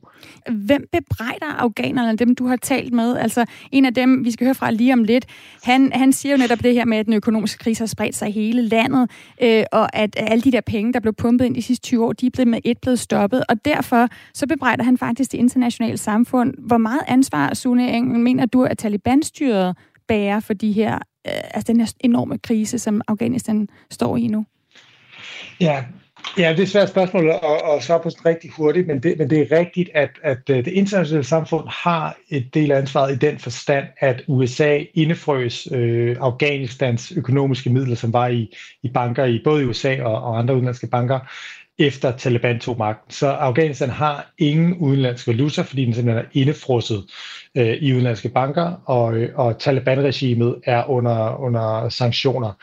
[0.51, 3.17] Hvem bebrejder afghanerne, dem du har talt med?
[3.17, 5.25] Altså en af dem, vi skal høre fra lige om lidt,
[5.63, 8.29] han, han siger jo netop det her med, at den økonomiske krise har spredt sig
[8.29, 11.61] i hele landet, øh, og at alle de der penge, der blev pumpet ind de
[11.61, 14.97] sidste 20 år, de er blevet med et blevet stoppet, og derfor så bebrejder han
[14.97, 16.53] faktisk det internationale samfund.
[16.57, 19.75] Hvor meget ansvar, Sune Engel, mener du, at Taliban-styret
[20.07, 20.93] bære for de her,
[21.27, 24.45] øh, altså den her enorme krise, som Afghanistan står i nu?
[25.59, 25.83] Ja,
[26.37, 27.39] Ja, det er et svært spørgsmål at,
[27.75, 30.65] at svare på sådan rigtig hurtigt, men det, men det er rigtigt, at, at øh,
[30.65, 36.17] det internationale samfund har et del af ansvaret i den forstand, at USA indefrøs øh,
[36.19, 40.87] Afghanistans økonomiske midler, som var i, i banker i både USA og, og andre udenlandske
[40.87, 41.19] banker,
[41.79, 43.11] efter Taliban tog magten.
[43.11, 47.03] Så Afghanistan har ingen udenlandsk valuta, fordi den simpelthen er indefrosset
[47.55, 52.53] øh, i udenlandske banker, og, øh, og Taliban-regimet er under, under sanktioner.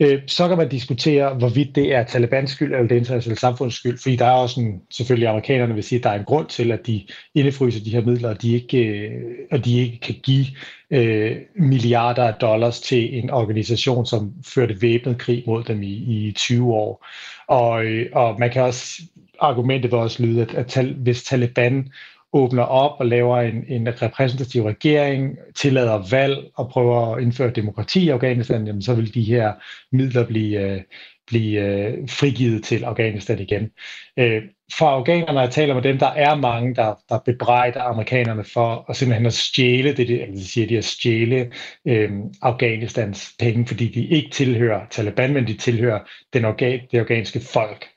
[0.00, 3.98] Øh, så kan man diskutere, hvorvidt det er Talibans skyld eller det internationale samfunds skyld,
[3.98, 6.72] fordi der er også en, selvfølgelig amerikanerne vil sige, at der er en grund til,
[6.72, 9.10] at de indefryser de her midler, og de ikke, øh,
[9.50, 10.46] og de ikke kan give
[10.90, 16.32] øh, milliarder af dollars til en organisation, som førte væbnet krig mod dem i, i
[16.36, 17.06] 20 år.
[17.48, 19.02] Og, øh, og man kan også,
[19.40, 21.88] argumentet vil også lyde, at, at tal, hvis Taliban
[22.32, 28.04] åbner op og laver en, en repræsentativ regering, tillader valg og prøver at indføre demokrati
[28.04, 29.52] i Afghanistan, jamen så vil de her
[29.92, 30.80] midler blive, øh,
[31.26, 33.70] blive øh, frigivet til Afghanistan igen.
[34.16, 34.42] Øh,
[34.78, 38.96] for afghanerne, jeg taler med dem, der er mange, der, der bebrejder amerikanerne for at
[38.96, 41.52] simpelthen at stjæle, det, det, siger de, at stjæle
[41.88, 42.10] øh,
[42.42, 46.00] Afghanistans penge, fordi de ikke tilhører Taliban, men de tilhører
[46.32, 47.88] den organ, det afghanske folk.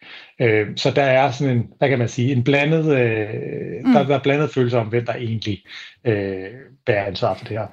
[0.41, 3.93] Øh, så der er sådan en, hvad kan man sige, en blandet, øh, mm.
[3.93, 5.63] der, der er blandet følelse om, hvem der egentlig
[6.05, 6.49] øh,
[6.85, 7.67] bærer ansvar for det her.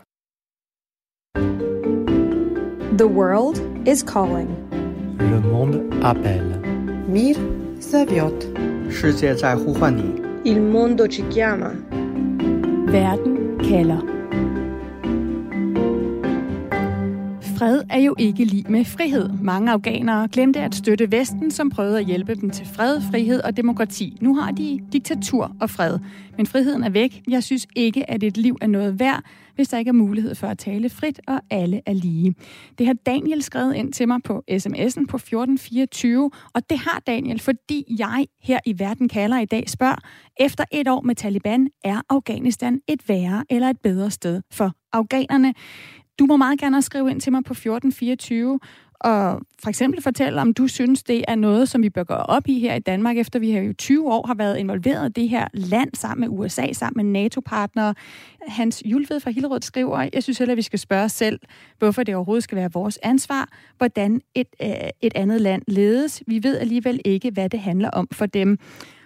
[2.99, 4.51] The world is calling.
[5.21, 6.59] Le monde appelle.
[7.09, 7.37] Mir
[7.81, 8.47] zaviot.
[8.91, 10.23] 世界在呼唤你.
[10.45, 11.71] Il mondo ci chiama.
[12.87, 14.22] Verden kalder.
[17.57, 19.31] Fred er jo ikke lige med frihed.
[19.43, 23.57] Mange afghanere glemte at støtte Vesten, som prøvede at hjælpe dem til fred, frihed og
[23.57, 24.17] demokrati.
[24.21, 25.99] Nu har de diktatur og fred.
[26.37, 27.23] Men friheden er væk.
[27.29, 29.23] Jeg synes ikke, at et liv er noget værd,
[29.55, 32.35] hvis der ikke er mulighed for at tale frit, og alle er lige.
[32.79, 37.41] Det har Daniel skrevet ind til mig på sms'en på 1424, og det har Daniel,
[37.41, 39.97] fordi jeg her i Verden kalder i dag spørger,
[40.41, 45.55] efter et år med Taliban, er Afghanistan et værre eller et bedre sted for afghanerne?
[46.23, 48.61] Du må meget gerne skrive ind til mig på 1424,
[49.01, 52.49] og for eksempel fortælle, om du synes, det er noget, som vi bør gå op
[52.49, 55.29] i her i Danmark, efter vi har jo 20 år har været involveret i det
[55.29, 57.95] her land sammen med USA, sammen med NATO-partnere.
[58.49, 61.41] Hans Julved fra Hillerød skriver, jeg synes heller, vi skal spørge os selv,
[61.79, 64.69] hvorfor det overhovedet skal være vores ansvar, hvordan et, øh,
[65.01, 66.23] et andet land ledes.
[66.27, 68.59] Vi ved alligevel ikke, hvad det handler om for dem.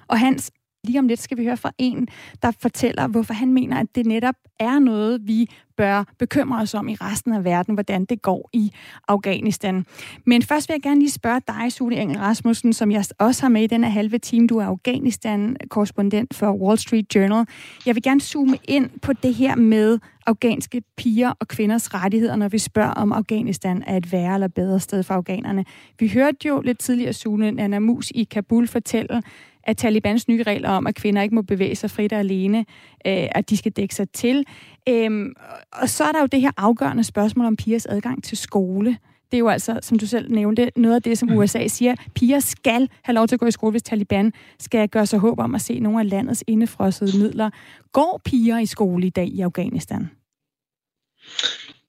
[0.09, 0.51] Og Hans,
[0.87, 2.09] lige om lidt skal vi høre fra en,
[2.43, 6.89] der fortæller, hvorfor han mener, at det netop er noget, vi bør bekymre os om
[6.89, 8.73] i resten af verden, hvordan det går i
[9.09, 9.87] Afghanistan.
[10.27, 13.49] Men først vil jeg gerne lige spørge dig, Sule Engel Rasmussen, som jeg også har
[13.49, 14.47] med i denne halve time.
[14.47, 17.47] Du er Afghanistan-korrespondent for Wall Street Journal.
[17.87, 22.49] Jeg vil gerne zoome ind på det her med afghanske piger og kvinders rettigheder, når
[22.49, 25.65] vi spørger om Afghanistan er et værre eller bedre sted for afghanerne.
[25.99, 29.23] Vi hørte jo lidt tidligere Sune Nana Mus i Kabul fortælle,
[29.67, 32.59] at Talibans nye regler om, at kvinder ikke må bevæge sig frit og alene,
[33.07, 34.45] øh, at de skal dække sig til.
[34.89, 35.35] Øhm,
[35.73, 38.97] og så er der jo det her afgørende spørgsmål om pigers adgang til skole.
[39.31, 41.37] Det er jo altså, som du selv nævnte, noget af det, som mm.
[41.37, 41.95] USA siger.
[42.15, 45.39] Piger skal have lov til at gå i skole, hvis Taliban skal gøre sig håb
[45.39, 47.51] om at se nogle af landets indefrostede midler.
[47.93, 50.11] Går piger i skole i dag i Afghanistan?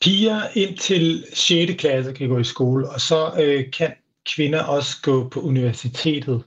[0.01, 1.73] Piger indtil 6.
[1.77, 3.93] klasse kan gå i skole, og så øh, kan
[4.35, 6.43] kvinder også gå på universitetet.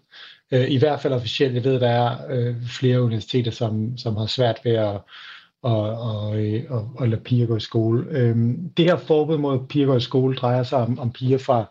[0.53, 1.55] Øh, I hvert fald officielt.
[1.55, 5.01] Jeg ved, der er øh, flere universiteter, som, som har svært ved at,
[5.63, 6.37] og, og,
[6.69, 8.07] og, og lade piger gå i skole.
[8.11, 11.65] Øhm, det her forbud mod piger gå i skole drejer sig om, om piger fra,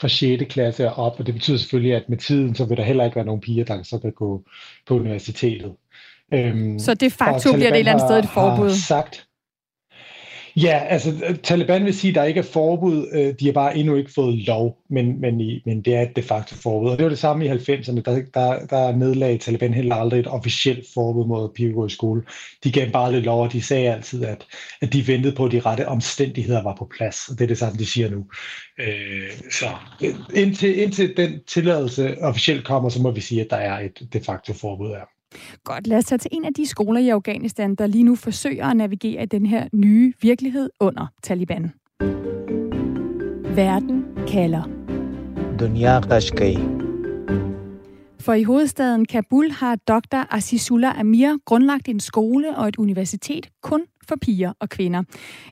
[0.00, 0.44] fra 6.
[0.50, 3.16] klasse og op, og det betyder selvfølgelig, at med tiden, så vil der heller ikke
[3.16, 4.42] være nogen piger, der så kan gå
[4.86, 5.72] på universitetet.
[6.34, 8.68] Øhm, så det facto bliver det et eller andet sted et forbud?
[8.68, 9.26] Har sagt,
[10.56, 13.08] Ja, altså Taliban vil sige, at der ikke er forbud.
[13.12, 16.16] Øh, de har bare endnu ikke fået lov, men, men, i, men det er et
[16.16, 16.90] de facto forbud.
[16.90, 18.00] Og det var det samme i 90'erne.
[18.00, 21.90] Der, der, der nedlagde Taliban heller aldrig et officielt forbud mod at piger gå i
[21.90, 22.22] skole.
[22.64, 24.46] De gav bare lidt lov, og de sagde altid, at,
[24.82, 27.28] at de ventede på, at de rette omstændigheder var på plads.
[27.28, 28.26] Og det er det samme, de siger nu.
[28.78, 29.66] Øh, så
[30.34, 34.20] indtil, indtil den tilladelse officielt kommer, så må vi sige, at der er et de
[34.20, 35.19] facto forbud her.
[35.64, 38.66] Godt, lad os tage til en af de skoler i Afghanistan, der lige nu forsøger
[38.66, 41.72] at navigere i den her nye virkelighed under Taliban.
[43.56, 44.62] Verden kalder.
[45.60, 46.00] Dunya
[48.20, 50.24] for i hovedstaden Kabul har dr.
[50.30, 55.02] Azizullah Amir grundlagt en skole og et universitet kun for piger og kvinder.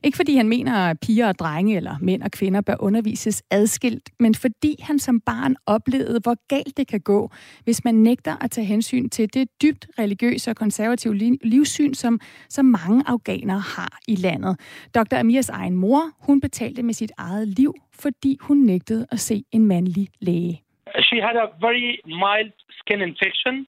[0.03, 4.09] Ikke fordi han mener, at piger og drenge eller mænd og kvinder bør undervises adskilt,
[4.19, 7.31] men fordi han som barn oplevede, hvor galt det kan gå,
[7.63, 12.65] hvis man nægter at tage hensyn til det dybt religiøse og konservative livssyn, som, som
[12.65, 14.59] mange afghanere har i landet.
[14.95, 15.15] Dr.
[15.15, 19.65] Amirs egen mor, hun betalte med sit eget liv, fordi hun nægtede at se en
[19.65, 20.63] mandlig læge.
[21.09, 23.67] She had a very mild skin infection,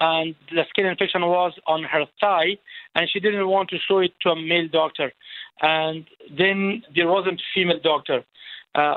[0.00, 2.58] and the skin infection was on her thigh,
[2.94, 5.12] and she didn't want to show it to a male doctor.
[5.60, 8.24] And then there wasn't a female doctor.
[8.74, 8.96] Uh,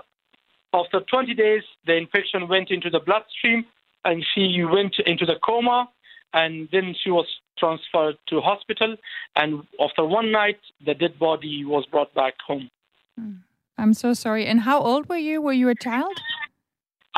[0.73, 3.65] after 20 days, the infection went into the bloodstream,
[4.03, 5.89] and she went into the coma,
[6.33, 8.95] and then she was transferred to hospital.
[9.35, 12.69] And after one night, the dead body was brought back home.
[13.17, 13.33] Hmm.
[13.77, 14.45] I'm so sorry.
[14.45, 15.41] And how old were you?
[15.41, 16.17] Were you a child?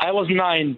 [0.06, 0.76] I was nine.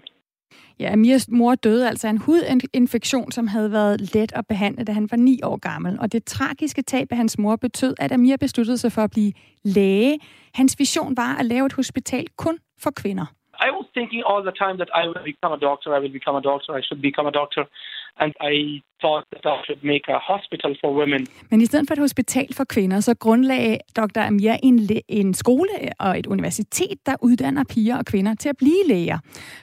[0.80, 4.92] Ja, Amirs mor døde altså af en hudinfektion, som havde været let at behandle, da
[4.92, 5.98] han var ni år gammel.
[6.00, 9.32] Og det tragiske tab af hans mor betød, at Amir besluttede sig for at blive
[9.64, 10.18] læge.
[10.54, 13.26] Hans vision var at lave et hospital kun for kvinder.
[13.66, 16.36] I was thinking all the time that I will become a doctor, I will become
[16.42, 17.62] a doctor, I should become a doctor.
[18.16, 21.26] And I thought that I should make a hospital for women.
[21.50, 24.20] Men i stedet for et hospital for kvinder, så grundlagde Dr.
[24.20, 28.82] Amir en, en skole og et universitet, der uddanner piger og kvinder til at blive
[28.88, 29.18] læger.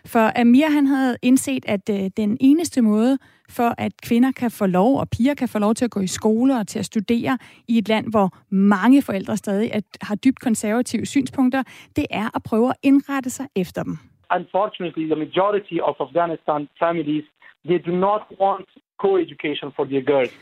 [0.05, 3.17] For Amir han havde indset, at øh, den eneste måde
[3.49, 6.07] for, at kvinder kan få lov, og piger kan få lov til at gå i
[6.07, 10.39] skole og til at studere i et land, hvor mange forældre stadig at, har dybt
[10.39, 11.63] konservative synspunkter,
[11.95, 13.97] det er at prøve at indrette sig efter dem.
[14.39, 17.25] Unfortunately, the majority of Afghanistan families,
[17.65, 18.67] they do not want
[19.01, 20.33] co-education for their girls.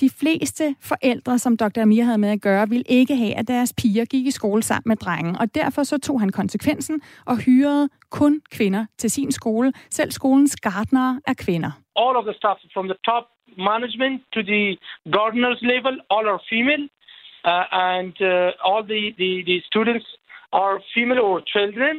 [0.00, 1.80] De fleste forældre, som Dr.
[1.82, 4.88] Amir havde med at gøre, ville ikke have, at deres piger gik i skole sammen
[4.88, 9.72] med drengen, og derfor så tog han konsekvensen og hyrede kun kvinder til sin skole.
[9.90, 11.70] Selv skolens gardnere er kvinder.
[11.96, 13.24] All of the staff from the top
[13.72, 14.64] management to the
[15.16, 16.84] gardeners level, all are female,
[17.50, 20.06] uh, and uh, all the, the, the students
[20.60, 21.94] or female or children.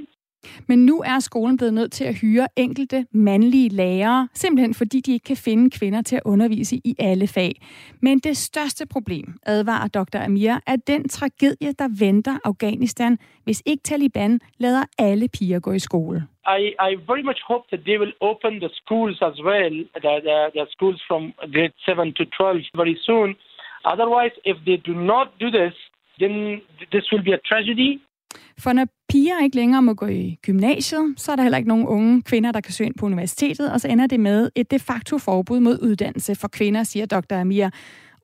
[0.68, 5.14] Men nu er skolen blevet nødt til at hyre enkelte mandlige lærere, simpelthen fordi de
[5.14, 7.62] ikke kan finde kvinder til at undervise i alle fag.
[8.02, 10.20] Men det største problem, advarer dr.
[10.20, 15.80] Amir, er den tragedie, der venter Afghanistan, hvis ikke Taliban lader alle piger gå i
[15.80, 16.28] skole.
[16.60, 20.38] I, I very much hope that they will open the schools as well, the, the,
[20.58, 21.22] the schools from
[21.54, 23.36] grade 7 to 12 very soon.
[23.94, 25.74] Otherwise, if they do not do this,
[26.20, 28.02] then this will be a tragedy
[28.58, 31.86] for når piger ikke længere må gå i gymnasiet, så er der heller ikke nogen
[31.86, 34.80] unge kvinder, der kan søge ind på universitetet, og så ender det med et de
[34.80, 37.36] facto forbud mod uddannelse for kvinder, siger dr.
[37.36, 37.70] Amir.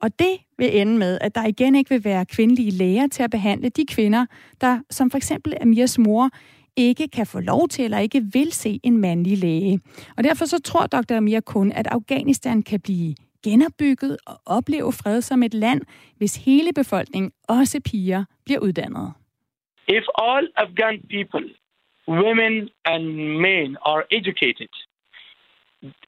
[0.02, 3.30] Og det vil ende med, at der igen ikke vil være kvindelige læger til at
[3.30, 4.26] behandle de kvinder,
[4.60, 6.30] der som for eksempel Amirs mor
[6.76, 9.80] ikke kan få lov til eller ikke vil se en mandlig læge.
[10.16, 11.14] Og derfor så tror dr.
[11.14, 15.80] Amir kun, at Afghanistan kan blive genopbygget og opleve fred som et land,
[16.16, 19.12] hvis hele befolkningen, også piger, bliver uddannet.
[19.86, 21.44] If all Afghan people,
[22.06, 23.04] women and
[23.40, 24.72] men, are educated,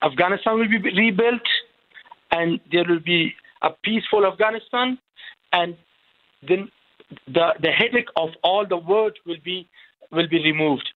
[0.01, 1.47] Afghanistan will be rebuilt
[2.31, 3.21] and there will be
[3.61, 4.87] a peaceful Afghanistan,
[5.51, 5.69] and
[6.47, 6.61] then
[7.35, 9.57] the, the headache of all the world will be,
[10.11, 10.87] will be removed.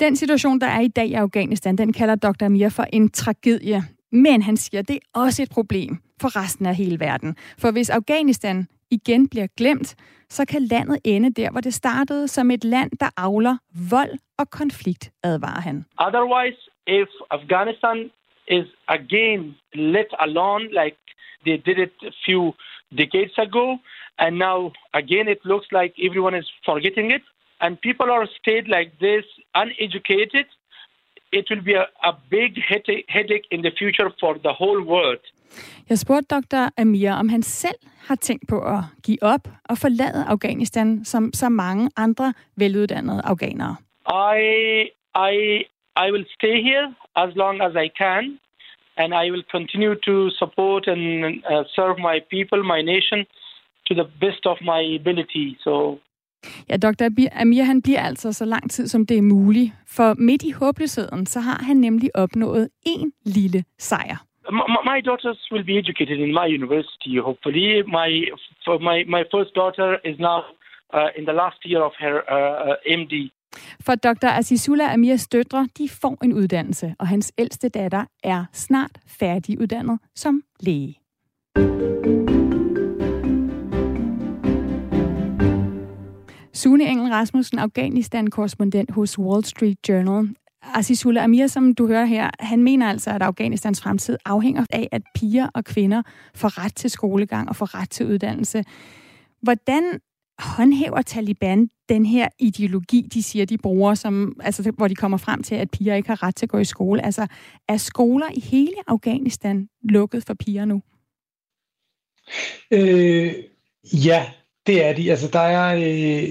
[0.00, 2.46] Den situation, der er i dag i Afghanistan, den kalder Dr.
[2.46, 3.82] Amir for en tragedie.
[4.12, 7.36] Men han siger, det er også et problem for resten af hele verden.
[7.58, 9.96] For hvis Afghanistan igen bliver glemt,
[10.30, 13.56] så kan landet ende der, hvor det startede som et land, der avler
[13.90, 15.84] vold og konflikt, advarer han.
[15.98, 18.10] Otherwise, if Afghanistan
[18.48, 20.96] is again let alone like
[21.46, 22.54] they did it a few
[22.98, 23.78] decades ago,
[24.18, 27.22] and now again it looks like everyone is forgetting it,
[27.60, 30.46] and people are stayed like this, uneducated,
[31.32, 32.52] it will be a, a big
[33.08, 35.22] headache in the future for the whole world.
[35.88, 36.68] Jeg spurgte dr.
[36.78, 41.48] Amir, om han selv har tænkt på at give op og forlade Afghanistan som så
[41.48, 43.76] mange andre veluddannede afghanere.
[44.08, 44.42] I,
[45.32, 45.34] I,
[46.04, 48.38] I will stay here as long as I can,
[48.96, 51.02] and I will continue to support and
[51.52, 53.18] uh, serve my people, my nation,
[53.86, 55.46] to the best of my ability.
[55.64, 55.98] So
[56.68, 57.08] Ja, dr.
[57.32, 59.72] Amir han bliver altså så lang tid, som det er muligt.
[59.86, 64.29] For midt i håbløsheden, så har han nemlig opnået en lille sejr.
[64.48, 67.82] My daughters will be educated in my university, hopefully.
[67.86, 68.08] My,
[68.66, 70.44] my, my first daughter is now
[70.94, 73.30] uh, in the last year of her uh, uh MD.
[73.80, 74.28] For dr.
[74.28, 80.42] Azizullah Amirs døtre, de får en uddannelse, og hans ældste datter er snart færdiguddannet som
[80.60, 81.00] læge.
[86.52, 90.28] Sune Engel Rasmussen, Afghanistan-korrespondent hos Wall Street Journal.
[90.62, 95.02] Azizullah Amir, som du hører her, han mener altså, at Afghanistans fremtid afhænger af, at
[95.14, 96.02] piger og kvinder
[96.34, 98.64] får ret til skolegang og får ret til uddannelse.
[99.42, 100.00] Hvordan
[100.38, 105.42] håndhæver Taliban den her ideologi, de siger, de bruger, som, altså, hvor de kommer frem
[105.42, 107.04] til, at piger ikke har ret til at gå i skole?
[107.04, 107.26] Altså,
[107.68, 110.82] er skoler i hele Afghanistan lukket for piger nu?
[112.70, 113.34] Øh,
[114.06, 114.26] ja,
[114.66, 115.10] det er de.
[115.10, 116.28] Altså, der er øh,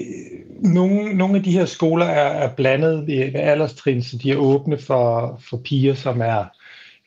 [0.64, 4.38] nogle, nogle af de her skoler er, er blandet ved, ved alderstrin, så de er
[4.38, 6.46] åbne for, for piger, som er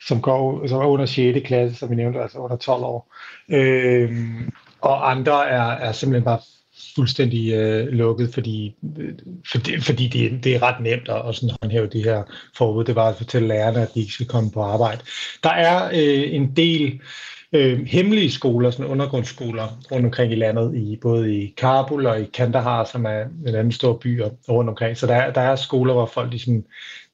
[0.07, 1.39] som går som er under 6.
[1.45, 3.15] klasse, som vi nævnte, altså under 12 år.
[3.49, 4.11] Øh,
[4.81, 6.39] og andre er, er simpelthen bare
[6.95, 9.15] fuldstændig øh, lukket, fordi, øh,
[9.53, 12.23] fordi, fordi det, det er ret nemt at, at sådan håndhæve de her
[12.57, 12.85] forbud.
[12.85, 15.01] Det var at fortælle lærerne, at de ikke skal komme på arbejde.
[15.43, 17.01] Der er øh, en del
[17.53, 22.25] øh, hemmelige skoler, sådan undergrundsskoler rundt omkring i landet, i både i Kabul og i
[22.25, 24.97] Kandahar, som er en anden stor by rundt omkring.
[24.97, 26.65] Så der, der er skoler, hvor folk ligesom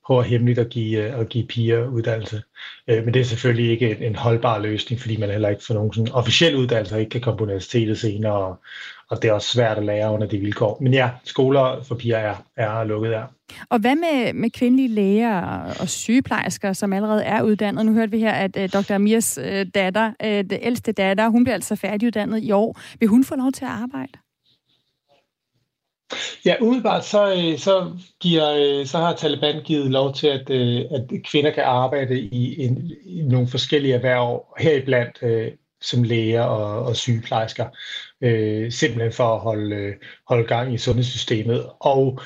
[0.07, 2.43] prøver hemmeligt at give, øh, at give piger uddannelse.
[2.89, 5.75] Øh, men det er selvfølgelig ikke en, en holdbar løsning, fordi man heller ikke får
[5.75, 8.61] nogen sådan officiel uddannelse og ikke kan komme på universitetet senere, og,
[9.11, 10.79] og det er også svært at lære under de vilkår.
[10.81, 13.25] Men ja, skoler for piger er, er lukket der.
[13.71, 15.41] Og hvad med, med kvindelige læger
[15.81, 17.87] og sygeplejersker, som allerede er uddannet?
[17.87, 18.95] Nu hørte vi her, at uh, Dr.
[18.95, 19.45] Amirs uh,
[19.75, 22.81] datter, uh, det ældste datter, hun bliver altså færdiguddannet i år.
[23.01, 24.13] Vil hun få lov til at arbejde?
[26.45, 30.51] Ja, umiddelbart så, så, giver, så har Taliban givet lov til, at,
[30.91, 35.19] at kvinder kan arbejde i, en, i nogle forskellige erhverv, heriblandt
[35.81, 37.67] som læger og, og sygeplejersker,
[38.21, 39.95] øh, simpelthen for at holde, øh,
[40.29, 41.67] holde gang i sundhedssystemet.
[41.81, 42.21] Og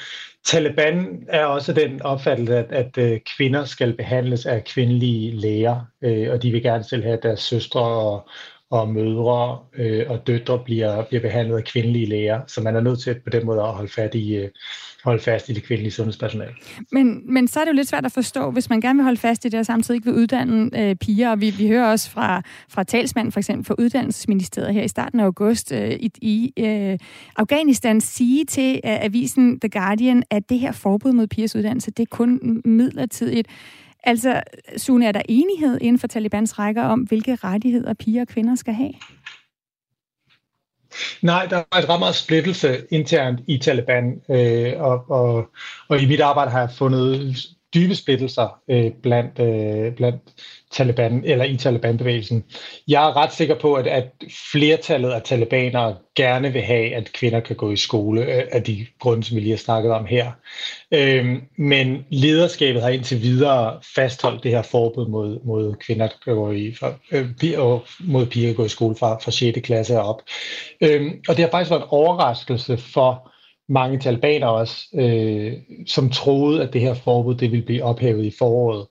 [0.45, 6.31] Taliban er også den opfattelse, at, at øh, kvinder skal behandles af kvindelige læger, øh,
[6.33, 8.29] og de vil gerne selv have deres søstre og,
[8.73, 13.01] og mødre øh, og døtre bliver, bliver behandlet af kvindelige læger, så man er nødt
[13.01, 14.49] til på den måde at holde, fat i, øh,
[15.05, 16.53] holde fast i det kvindelige sundhedspersonale.
[16.93, 19.21] Men, men så er det jo lidt svært at forstå, hvis man gerne vil holde
[19.21, 22.11] fast i det, og samtidig ikke vil uddanne øh, piger, og vi, vi hører også
[22.11, 26.53] fra, fra talsmanden for eksempel for Uddannelsesministeriet her i starten af august øh, i, i
[26.59, 26.99] øh,
[27.37, 32.03] Afghanistan sige til øh, avisen The Guardian, at det her forbud mod pigers uddannelse, det
[32.03, 33.49] er kun midlertidigt.
[34.05, 34.43] Altså,
[34.77, 38.75] Sune, er der enighed inden for Talibans rækker om, hvilke rettigheder piger og kvinder skal
[38.75, 38.93] have?
[41.23, 45.49] Nej, der er et ret meget splittelse internt i Taliban, øh, og, og,
[45.89, 47.37] og i mit arbejde har jeg fundet
[47.75, 50.23] dybe splittelser øh, blandt, øh, blandt
[50.73, 52.45] Taliban, eller i Taliban-bevægelsen.
[52.89, 54.09] Jeg er ret sikker på, at, at
[54.53, 58.87] flertallet af talibanere gerne vil have, at kvinder kan gå i skole, øh, af de
[59.01, 60.33] grunde, som vi lige har snakket om her.
[60.93, 66.53] Øh, men lederskabet har indtil videre fastholdt det her forbud mod, mod kvinder, der går
[66.53, 69.61] i, for, øh, og mod piger, der går i skole fra, fra 6.
[69.61, 70.23] klasse og op.
[70.81, 73.32] Øh, og det har faktisk været en overraskelse for
[73.73, 75.53] mange talibaner også, øh,
[75.87, 78.87] som troede, at det her forbud det ville blive ophævet i foråret,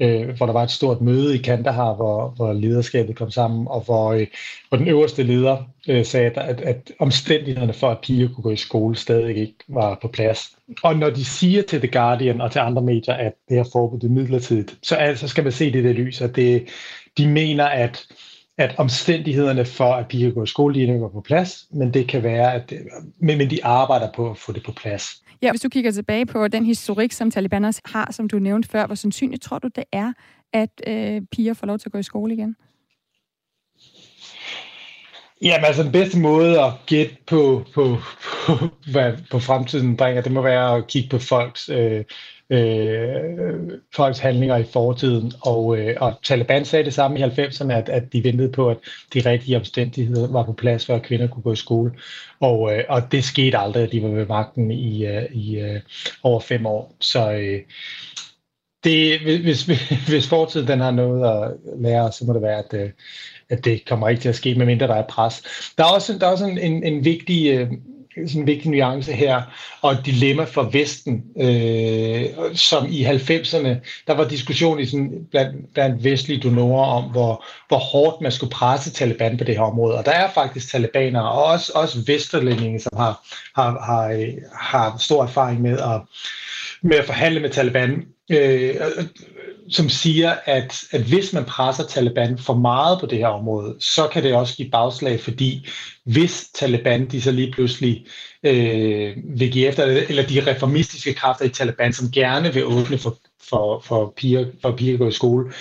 [0.00, 3.80] øh, hvor der var et stort møde i Kandahar, hvor, hvor lederskabet kom sammen, og
[3.80, 4.26] hvor, øh,
[4.68, 5.56] hvor den øverste leder
[5.88, 9.98] øh, sagde, at, at omstændighederne for, at piger kunne gå i skole, stadig ikke var
[10.02, 10.40] på plads.
[10.82, 14.04] Og når de siger til The Guardian og til andre medier, at det her forbud
[14.04, 16.68] er midlertidigt, så altså skal man se det der lys, at det,
[17.18, 18.06] de mener, at
[18.60, 22.08] at omstændighederne for, at piger går i skole, lige nu er på plads, men det
[22.08, 22.78] kan være, at det,
[23.18, 25.22] men, men de arbejder på at få det på plads.
[25.42, 28.68] Ja, hvis du kigger tilbage på den historik, som Taliban også har, som du nævnte
[28.68, 30.12] før, hvor sandsynligt tror du, det er,
[30.52, 32.56] at øh, piger får lov til at gå i skole igen?
[35.42, 37.96] Jamen altså den bedste måde at gætte på, på,
[38.46, 38.52] på,
[38.92, 42.04] hvad på fremtiden bringer, det må være at kigge på folks øh,
[42.50, 45.32] øh, folks handlinger i fortiden.
[45.40, 48.76] Og, øh, og Taliban sagde det samme i 90'erne, at, at de ventede på, at
[49.14, 51.92] de rigtige omstændigheder var på plads, før kvinder kunne gå i skole.
[52.40, 55.80] Og, øh, og det skete aldrig, at de var ved magten i, øh, i øh,
[56.22, 56.96] over fem år.
[57.00, 57.60] Så øh,
[58.84, 59.62] det, hvis,
[60.08, 62.90] hvis fortiden den har noget at lære, så må det være, at, øh,
[63.48, 65.42] at det kommer ikke til at ske, medmindre der er pres.
[65.78, 67.70] Der er også, der er også en, en, en vigtig øh,
[68.14, 69.42] sådan en vigtig nuance her,
[69.82, 75.74] og et dilemma for Vesten, øh, som i 90'erne, der var diskussion i sådan, blandt,
[75.74, 79.98] blandt vestlige donorer om, hvor, hvor hårdt man skulle presse Taliban på det her område.
[79.98, 85.22] Og der er faktisk talibanere, og også, også vesterlændinge, som har, har, har, har stor
[85.22, 86.00] erfaring med at,
[86.82, 88.06] med at forhandle med Taliban.
[88.30, 89.04] Øh, øh,
[89.70, 94.08] som siger, at, at hvis man presser Taliban for meget på det her område, så
[94.12, 95.68] kan det også give bagslag, fordi
[96.04, 98.06] hvis Taliban de så lige pludselig
[98.42, 103.18] øh, vil give efter, eller de reformistiske kræfter i Taliban, som gerne vil åbne for,
[103.50, 105.52] for, for, piger, for piger at gå i skole,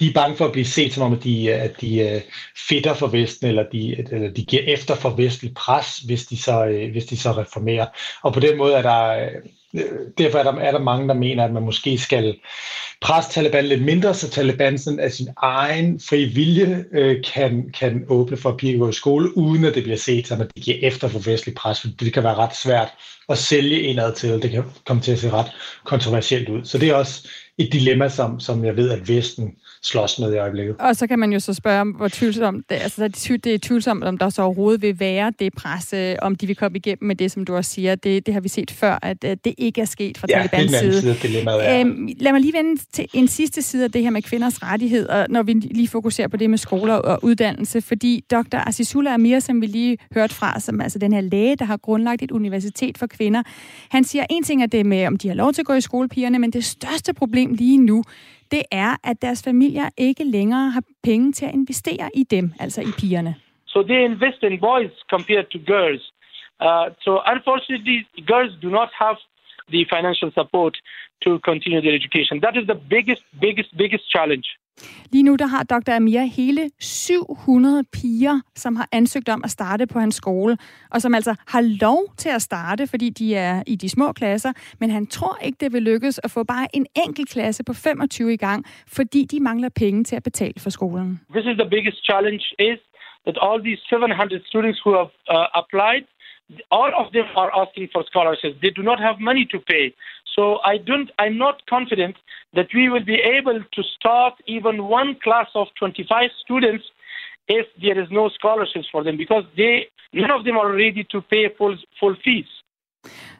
[0.00, 2.22] de er bange for at blive set som om, at de, at de
[2.68, 6.66] fitter for Vesten, eller de, eller de giver efter for vestlig pres, hvis de, så,
[6.66, 7.86] øh, hvis de så reformerer.
[8.22, 9.28] Og på den måde er der,
[10.18, 12.36] derfor er der, er der mange, der mener, at man måske skal
[13.00, 18.04] presse Taliban lidt mindre, så Taliban sådan af sin egen fri vilje øh, kan, kan
[18.08, 20.60] åbne for at piger gå i skole, uden at det bliver set som, at de
[20.60, 22.88] giver efter for vestlig pres, for det kan være ret svært
[23.28, 25.46] at sælge indad til, det kan komme til at se ret
[25.84, 26.64] kontroversielt ud.
[26.64, 30.36] Så det er også et dilemma, som, som jeg ved, at Vesten slås med i
[30.36, 30.76] øjeblikket.
[30.78, 34.18] Og så kan man jo så spørge, hvor tvivlsomt det, altså, det er tvivlsomt, om
[34.18, 37.44] der så overhovedet vil være det pres, om de vil komme igennem med det, som
[37.44, 37.94] du også siger.
[37.94, 40.72] Det, det har vi set før, at, at det ikke er sket fra ja, Talibans
[40.72, 41.00] side.
[41.00, 44.22] side dilemmaet øhm, lad mig lige vende til en sidste side af det her med
[44.22, 48.56] kvinders rettigheder, når vi lige fokuserer på det med skoler og uddannelse, fordi dr.
[48.66, 52.22] Asisula Amir, som vi lige hørte fra, som altså den her læge, der har grundlagt
[52.22, 53.42] et universitet for kvinder,
[53.90, 55.80] han siger, en ting er det med, om de har lov til at gå i
[55.80, 58.02] skolepigerne, men det største problem lige nu,
[58.50, 62.80] det er, at deres familier ikke længere har penge til at investere i dem, altså
[62.80, 63.34] i pigerne.
[63.66, 66.02] So they invest in boys compared to girls.
[66.66, 67.98] Uh, so unfortunately,
[68.32, 69.18] girls do not have
[69.74, 70.74] the financial support
[71.24, 72.40] to continue their education.
[72.44, 74.46] That is the biggest, biggest, biggest challenge.
[75.12, 75.92] Lige nu der har Dr.
[75.92, 80.58] Amir hele 700 piger, som har ansøgt om at starte på hans skole,
[80.90, 84.52] og som altså har lov til at starte, fordi de er i de små klasser,
[84.80, 88.32] men han tror ikke, det vil lykkes at få bare en enkelt klasse på 25
[88.32, 88.66] i gang,
[88.96, 91.20] fordi de mangler penge til at betale for skolen.
[91.30, 92.78] This is the biggest challenge is
[93.26, 96.04] that all these 700 students who have uh, applied,
[96.78, 98.56] all of them are asking for scholarships.
[98.62, 99.86] They do not have money to pay.
[100.36, 102.16] So I don't, I'm not confident
[102.56, 106.84] that we will be able to start even one class of 25 students
[107.48, 109.74] if there is no scholarships for them because they,
[110.12, 112.50] none of them are ready to pay full, full fees.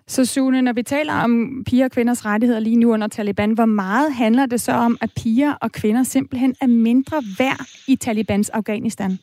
[0.07, 3.64] Så Sune, når vi taler om piger og kvinders rettigheder lige nu under Taliban, hvor
[3.64, 8.51] meget handler det så om, at piger og kvinder simpelthen er mindre værd i Talibans
[8.51, 9.18] Afghanistan?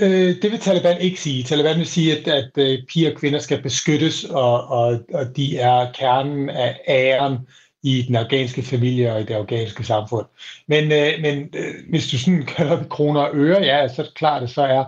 [0.00, 1.42] Øh, det vil Taliban ikke sige.
[1.42, 5.58] Taliban vil sige, at, at, at piger og kvinder skal beskyttes, og, og, og de
[5.58, 7.38] er kernen af æren
[7.82, 10.26] i den afghanske familie og i det afghanske samfund.
[10.68, 14.02] Men, øh, men øh, hvis du sådan kører op i kroner og øre, ja, så
[14.02, 14.84] er det klart, at så er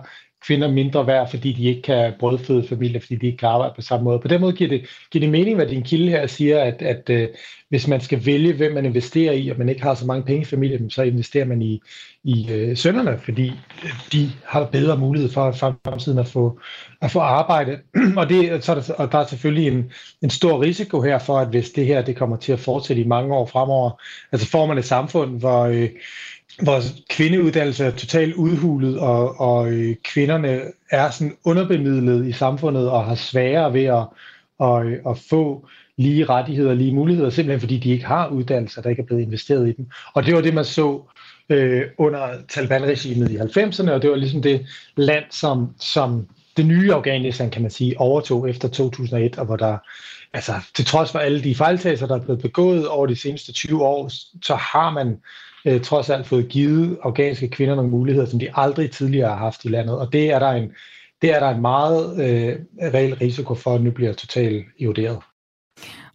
[0.47, 3.81] kvinder mindre værd, fordi de ikke kan brødføde familie, fordi de ikke kan arbejde på
[3.81, 4.19] samme måde.
[4.19, 7.09] På den måde giver det, giver det mening, hvad din kilde her siger, at, at
[7.09, 7.27] øh,
[7.69, 10.41] hvis man skal vælge, hvem man investerer i, og man ikke har så mange penge
[10.41, 11.81] i familien, så investerer man i,
[12.23, 13.51] i øh, sønnerne, fordi
[14.11, 16.59] de har bedre mulighed for at fremtiden at få,
[17.01, 17.79] at få arbejde.
[18.17, 19.91] og, det, så er der, og der er selvfølgelig en,
[20.21, 23.07] en stor risiko her for, at hvis det her det kommer til at fortsætte i
[23.07, 25.89] mange år fremover, altså får man et samfund, hvor Øh,
[26.61, 33.05] hvor kvindeuddannelse er totalt udhulet, og, og øh, kvinderne er sådan underbemidlet i samfundet og
[33.05, 34.07] har sværere ved at,
[34.59, 38.81] at, øh, at få lige rettigheder og lige muligheder, simpelthen fordi de ikke har uddannelser,
[38.81, 39.87] der ikke er blevet investeret i dem.
[40.13, 41.01] Og det var det, man så
[41.49, 44.65] øh, under Taliban-regimet i 90'erne, og det var ligesom det
[44.97, 46.27] land, som, som
[46.57, 49.77] det nye Afghanistan, kan man sige, overtog efter 2001, og hvor der,
[50.33, 53.83] altså til trods for alle de fejltagelser, der er blevet begået over de seneste 20
[53.83, 54.11] år,
[54.43, 55.17] så har man
[55.65, 59.65] øh, trods alt fået givet afghanske kvinder nogle muligheder, som de aldrig tidligere har haft
[59.65, 59.97] i landet.
[59.97, 60.71] Og det er der en,
[61.21, 62.55] det er der en meget øh,
[62.93, 65.17] reel risiko for, at nu bliver totalt eroderet.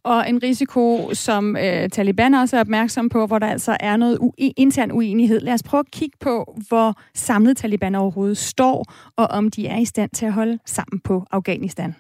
[0.05, 4.19] Og en risiko, som øh, Taliban også er opmærksom på, hvor der altså er noget
[4.23, 5.41] u- intern uenighed.
[5.41, 8.85] Lad os prøve at kigge på, hvor samlet Taliban overhovedet står,
[9.17, 11.95] og om de er i stand til at holde sammen på Afghanistan.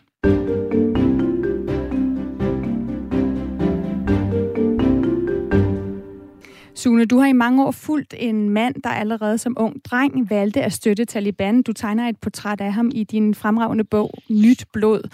[6.79, 10.62] Sune, du har i mange år fulgt en mand, der allerede som ung dreng valgte
[10.62, 11.62] at støtte Taliban.
[11.62, 15.11] Du tegner et portræt af ham i din fremragende bog Nyt Blod.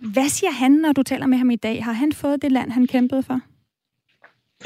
[0.00, 1.84] Hvad siger han, når du taler med ham i dag?
[1.84, 3.40] Har han fået det land, han kæmpede for?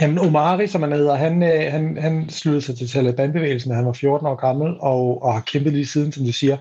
[0.01, 3.87] Jamen, Omari, som han hedder, han, øh, han, han sluttede sig til Taliban-bevægelsen, da han
[3.87, 6.57] var 14 år gammel, og, og har kæmpet lige siden, som du siger.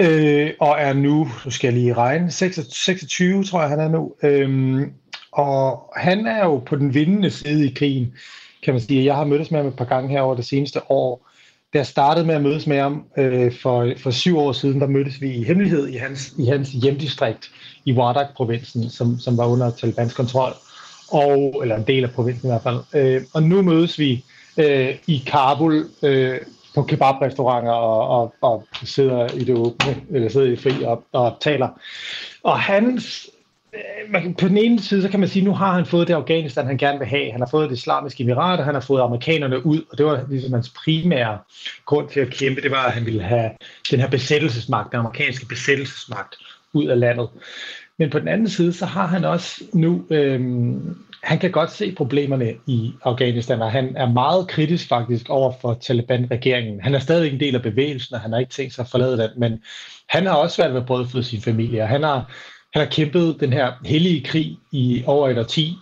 [0.00, 4.14] Øh, og er nu, nu skal jeg lige regne, 26, tror jeg, han er nu.
[4.22, 4.80] Øh,
[5.32, 8.14] og han er jo på den vindende side i krigen
[8.64, 9.04] kan man sige.
[9.04, 11.26] Jeg har mødtes med ham et par gange her over det seneste år.
[11.72, 14.86] Da jeg startede med at mødes med ham øh, for, for syv år siden, der
[14.86, 17.50] mødtes vi i hemmelighed i hans, i hans hjemdistrikt
[17.84, 20.52] i Wardak-provinsen, som, som var under Talibans kontrol,
[21.08, 22.80] og, eller en del af provinsen i hvert fald.
[22.94, 24.24] Øh, og nu mødes vi
[24.56, 26.38] øh, i Kabul øh,
[26.74, 31.36] på kebabrestauranter og, og, og sidder i det åbne, eller sidder i fri og, og
[31.40, 31.68] taler.
[32.42, 33.30] Og hans
[33.74, 36.14] Øh, man, på den ene side, så kan man sige, nu har han fået det
[36.14, 37.32] Afghanistan, han gerne vil have.
[37.32, 40.26] Han har fået det islamiske emirat, og han har fået amerikanerne ud, og det var
[40.28, 41.38] ligesom hans primære
[41.86, 43.50] grund til at kæmpe, det var, at han ville have
[43.90, 46.36] den her besættelsesmagt, den amerikanske besættelsesmagt,
[46.72, 47.28] ud af landet.
[47.98, 51.92] Men på den anden side, så har han også nu, øhm, han kan godt se
[51.92, 56.80] problemerne i Afghanistan, og han er meget kritisk faktisk over for Taliban-regeringen.
[56.80, 59.18] Han er stadig en del af bevægelsen, og han har ikke tænkt sig at forlade
[59.18, 59.62] den, men
[60.08, 62.32] han har også været ved at brødføde sin familie, og han har
[62.72, 65.76] han har kæmpet den her hellige krig i over et årti,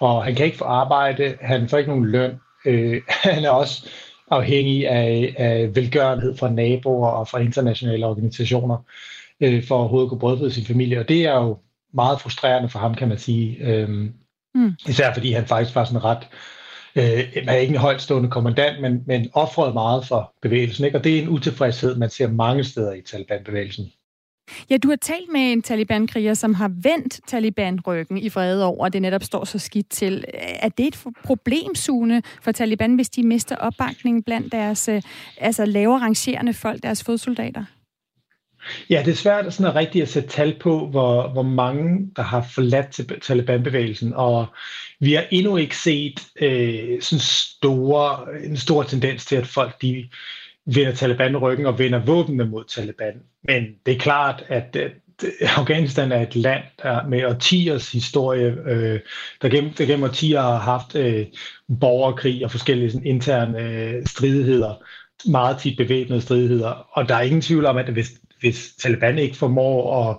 [0.00, 2.40] og han kan ikke få arbejde, han får ikke nogen løn.
[2.66, 3.88] Øh, han er også
[4.30, 8.76] afhængig af, af velgørenhed fra naboer og fra internationale organisationer
[9.40, 11.58] øh, for at overhovedet kunne brødføde sin familie, og det er jo
[11.94, 13.56] meget frustrerende for ham, kan man sige.
[13.60, 13.88] Øh,
[14.54, 14.72] mm.
[14.88, 16.28] Især fordi han faktisk var sådan ret
[16.96, 20.84] øh, man er ikke en højtstående kommandant, men, men offrede meget for bevægelsen.
[20.84, 20.98] Ikke?
[20.98, 23.92] Og det er en utilfredshed, man ser mange steder i Taliban-bevægelsen.
[24.70, 28.92] Ja, du har talt med en Taliban-kriger, som har vendt Taliban-ryggen i vrede over, at
[28.92, 30.24] det netop står så skidt til.
[30.34, 35.02] Er det et problemzone for Taliban, hvis de mister opbakning blandt deres øh,
[35.38, 37.64] altså lavere rangerende folk, deres fodsoldater?
[38.90, 42.22] Ja, det er svært sådan at rigtigt at sætte tal på, hvor, hvor mange, der
[42.22, 44.46] har forladt Taliban-bevægelsen, og
[45.00, 50.08] vi har endnu ikke set øh, sådan store, en stor tendens til, at folk de
[50.66, 53.22] vender Taliban ryggen og vender våbnene mod Taliban.
[53.44, 54.90] Men det er klart, at øh,
[55.58, 59.00] Afghanistan er et land der med årtiers historie, øh,
[59.42, 61.26] der, gennem, der gennem årtier har haft øh,
[61.80, 64.74] borgerkrig og forskellige sådan, interne øh, stridigheder,
[65.30, 69.36] meget tit bevæbnede stridigheder, og der er ingen tvivl om, at hvis, hvis Taliban ikke
[69.36, 70.16] formår at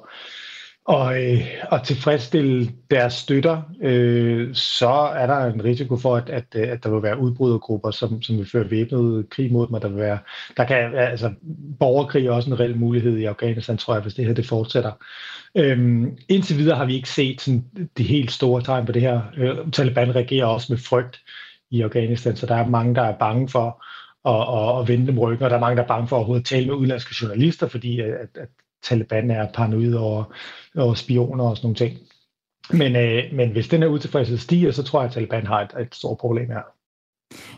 [0.85, 6.45] og, øh, og tilfredsstille deres støtter, øh, så er der en risiko for, at, at,
[6.55, 9.79] øh, at der vil være udbrydergrupper, som, som vil føre væbnet krig mod dem.
[9.79, 10.17] Der, vil være,
[10.57, 11.33] der kan, altså,
[11.79, 14.91] borgerkrig er også en reel mulighed i Afghanistan, tror jeg, hvis det her det fortsætter.
[15.55, 17.65] Øhm, indtil videre har vi ikke set sådan,
[17.97, 19.21] de helt store tegn på det her.
[19.37, 21.21] Øh, Taliban regerer også med frygt
[21.71, 23.83] i Afghanistan, så der er mange, der er bange for
[24.25, 26.19] at, at, at vende dem ryggen, og der er mange, der er bange for at
[26.19, 28.49] overhovedet tale med udenlandske journalister, fordi at, at
[28.83, 30.23] Taliban er paranoid over,
[30.75, 31.97] over spioner og sådan nogle ting.
[32.71, 35.71] Men, øh, men hvis den her utilfredshed stiger, så tror jeg, at Taliban har et,
[35.81, 36.61] et stort problem her.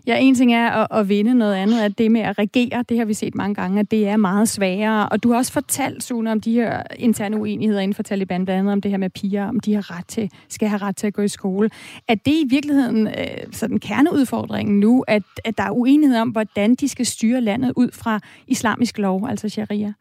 [0.07, 2.83] Ja, en ting er at, at vinde, noget andet er det med at regere.
[2.89, 5.09] Det har vi set mange gange, at det er meget sværere.
[5.09, 8.59] Og du har også fortalt, Sune, om de her interne uenigheder inden for Taliban, blandt
[8.59, 11.07] andet om det her med piger, om de har ret til, skal have ret til
[11.07, 11.69] at gå i skole.
[12.07, 13.13] Er det i virkeligheden øh,
[13.51, 17.91] sådan kerneudfordringen nu, at, at der er uenighed om, hvordan de skal styre landet ud
[17.91, 19.93] fra islamisk lov, altså sharia?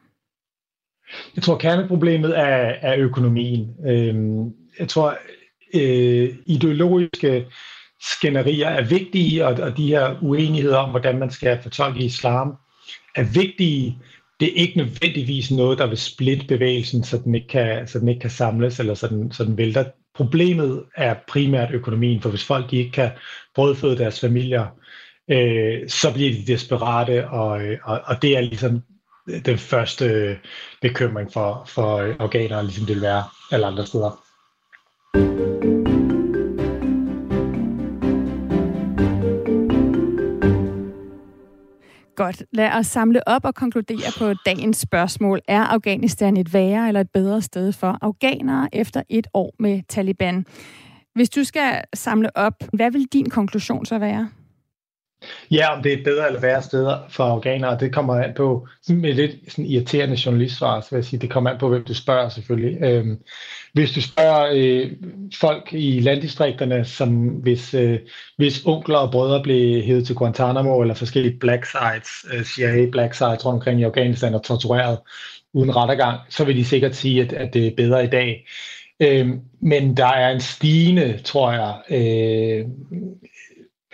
[1.35, 3.69] Jeg tror, kerneproblemet er, er økonomien.
[3.87, 5.17] Øhm, jeg tror,
[5.73, 7.45] øh, ideologiske
[8.01, 12.55] skænderier er vigtige, og, og de her uenigheder om, hvordan man skal fortolke islam,
[13.15, 13.97] er vigtige.
[14.39, 18.07] Det er ikke nødvendigvis noget, der vil splitte bevægelsen, så den ikke kan, så den
[18.07, 19.85] ikke kan samles, eller så den, så den vælter.
[20.15, 23.11] Problemet er primært økonomien, for hvis folk ikke kan
[23.55, 24.65] brødføde deres familier,
[25.31, 28.81] øh, så bliver de desperate, og, og, og det er ligesom
[29.45, 30.37] den første
[30.81, 34.25] bekymring for, for øh, organer, ligesom det vil være alle andre steder.
[42.15, 42.43] Godt.
[42.51, 45.41] Lad os samle op og konkludere på dagens spørgsmål.
[45.47, 50.45] Er Afghanistan et værre eller et bedre sted for afghanere efter et år med Taliban?
[51.15, 54.29] Hvis du skal samle op, hvad vil din konklusion så være?
[55.51, 58.67] Ja, om det er et bedre eller værre steder for afghanere, det kommer an på,
[58.89, 61.93] med lidt sådan irriterende journalistsvar, så vil jeg sige, det kommer an på, hvem du
[61.93, 62.81] spørger selvfølgelig.
[62.81, 63.17] Øhm,
[63.73, 64.91] hvis du spørger øh,
[65.39, 67.99] folk i landdistrikterne, som hvis, øh,
[68.37, 73.13] hvis onkler og brødre blev hævet til Guantanamo eller forskellige black sites, øh, CIA black
[73.13, 74.97] sites rundt omkring i Afghanistan og tortureret
[75.53, 78.45] uden rettergang, så vil de sikkert sige, at, at det er bedre i dag.
[78.99, 82.65] Øhm, men der er en stigende, tror jeg, øh,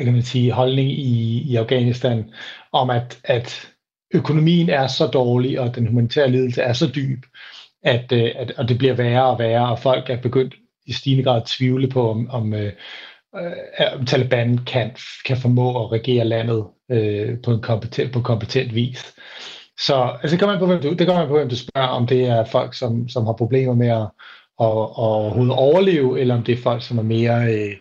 [0.06, 2.32] kan man sige, holdning i, i Afghanistan
[2.72, 3.72] om, at, at
[4.14, 7.26] økonomien er så dårlig, og den humanitære lidelse er så dyb,
[7.84, 11.24] at, øh, at og det bliver værre og værre, og folk er begyndt i stigende
[11.24, 12.74] grad at tvivle på, om, om, øh,
[13.36, 13.52] øh
[14.00, 14.92] om Taliban kan,
[15.26, 19.14] kan formå at regere landet øh, på, en kompetent, på kompetent vis.
[19.80, 21.88] Så altså, det kommer man på, hvem du, det kommer man på, hvem du spørger,
[21.88, 23.98] om det er folk, som, som har problemer med at,
[24.62, 27.76] at, at overhovedet overleve, eller om det er folk, som er mere øh,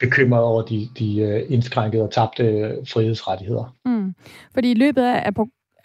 [0.00, 3.74] bekymret over de, de øh, indskrænkede og tabte øh, frihedsrettigheder.
[3.84, 4.14] Mm.
[4.54, 5.34] Fordi i løbet af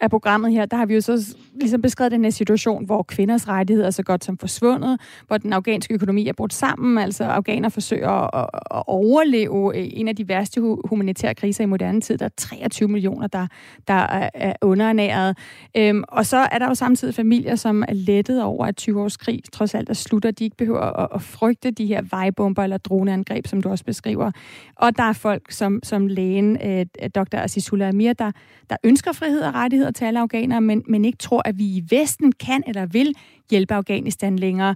[0.02, 3.48] af programmet her, der har vi jo så ligesom beskrevet den her situation, hvor kvinders
[3.48, 7.68] rettigheder er så godt som forsvundet, hvor den afghanske økonomi er brudt sammen, altså afghaner
[7.68, 12.18] forsøger at, at overleve en af de værste humanitære kriser i moderne tid.
[12.18, 13.46] Der er 23 millioner, der,
[13.88, 13.94] der
[14.34, 15.38] er underernæret.
[15.76, 19.16] Øhm, og så er der jo samtidig familier, som er lettet over, at 20 års
[19.16, 20.30] krig trods alt er slutter.
[20.30, 24.30] De ikke behøver at, at frygte de her vejbomber eller droneangreb, som du også beskriver.
[24.76, 27.38] Og der er folk som, som lægen, øh, Dr.
[27.38, 28.32] Azizullah Amir, der,
[28.70, 31.84] der ønsker frihed og rettigheder til alle afghanere, men, men ikke tror, at vi i
[31.90, 33.14] Vesten kan eller vil
[33.50, 34.74] hjælpe Afghanistan længere.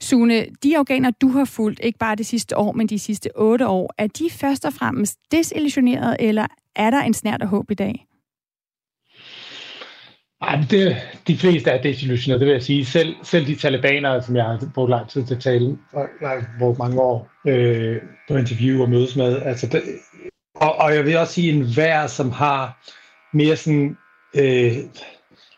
[0.00, 3.66] Sune, de afghanere, du har fulgt, ikke bare det sidste år, men de sidste otte
[3.66, 6.46] år, er de først og fremmest desillusioneret, eller
[6.76, 8.06] er der en snært af håb i dag?
[10.42, 10.96] Ej, det,
[11.26, 12.84] de fleste er desillusionerede, det vil jeg sige.
[12.84, 16.28] Selv, selv de talibanere, som jeg har brugt lang tid til at tale, og jeg
[16.28, 17.96] har brugt mange år øh,
[18.28, 19.82] på interview og mødes med, altså det,
[20.56, 22.78] og, og jeg vil også sige, en enhver, som har
[23.32, 23.96] mere sådan
[24.38, 24.76] øh,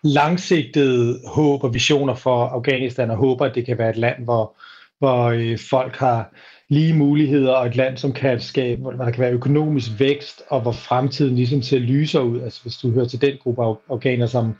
[0.02, 4.56] langsigtede håb og visioner for Afghanistan, og håber, at det kan være et land, hvor,
[4.98, 6.34] hvor øh, folk har
[6.68, 10.60] lige muligheder, og et land, som kan skabe, hvor der kan være økonomisk vækst, og
[10.60, 12.40] hvor fremtiden ligesom ser lyser ud.
[12.40, 14.54] Altså hvis du hører til den gruppe af afghaner, som,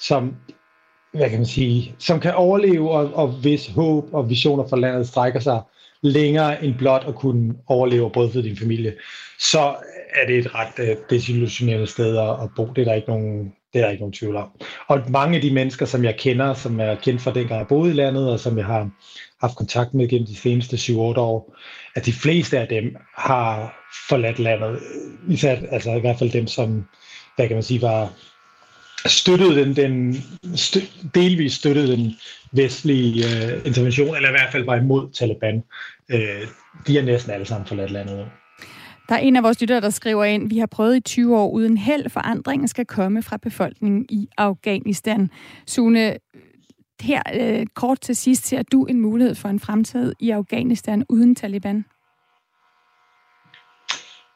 [0.00, 0.34] som
[1.12, 5.08] hvad kan man sige, som kan overleve, og, og hvis håb og visioner for landet
[5.08, 5.60] strækker sig
[6.02, 8.94] længere end blot at kunne overleve og for din familie,
[9.40, 9.74] så
[10.14, 12.66] er det et ret øh, desillusionerende sted at, bo.
[12.66, 14.48] Det er der ikke nogen det er der ikke nogen tvivl om.
[14.88, 17.90] Og mange af de mennesker, som jeg kender, som er kendt fra dengang jeg boede
[17.90, 18.90] i landet, og som jeg har
[19.40, 21.56] haft kontakt med gennem de seneste 7-8 år,
[21.94, 23.74] at de fleste af dem har
[24.08, 24.78] forladt landet.
[25.28, 26.84] Især, altså i hvert fald dem, som,
[27.36, 28.12] hvad kan man sige, var
[29.06, 30.22] støttede den, den
[30.56, 30.80] stø,
[31.14, 32.14] delvis støttede den
[32.52, 35.62] vestlige øh, intervention, eller i hvert fald var imod Taliban.
[36.08, 36.46] Øh,
[36.86, 38.24] de er næsten alle sammen forladt landet nu.
[39.12, 41.48] Der er en af vores lyttere, der skriver ind, vi har prøvet i 20 år
[41.48, 45.30] uden held, forandringen skal komme fra befolkningen i Afghanistan.
[45.66, 46.16] Sune,
[47.00, 51.34] her øh, kort til sidst, ser du en mulighed for en fremtid i Afghanistan uden
[51.34, 51.84] Taliban?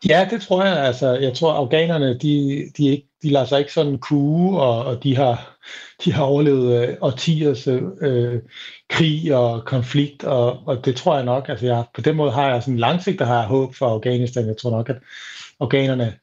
[0.08, 0.76] Ja, det tror jeg.
[0.76, 5.02] Altså, jeg tror, afghanerne, de, de, ikke, de lader sig ikke sådan kue, og, og
[5.02, 5.56] de har,
[6.04, 8.40] de har overlevet øh, årtiers øh, øh,
[8.90, 11.48] krig og konflikt, og, og det tror jeg nok.
[11.48, 14.46] Altså, jeg, på den måde har jeg sådan langsigtet har jeg håb for Afghanistan.
[14.46, 14.96] Jeg tror nok, at
[15.60, 16.14] afghanerne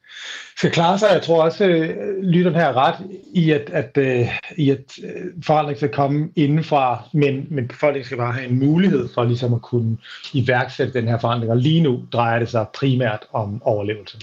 [0.56, 1.08] skal klare sig.
[1.12, 2.94] Jeg tror også, at øh, lytteren her er ret
[3.34, 8.18] i, at, at, uh, i at øh, forandring skal komme indenfra, men, men befolkningen skal
[8.18, 9.98] bare have en mulighed for ligesom at kunne
[10.32, 11.52] iværksætte den her forandring.
[11.52, 14.18] Og lige nu drejer det sig primært om overlevelse.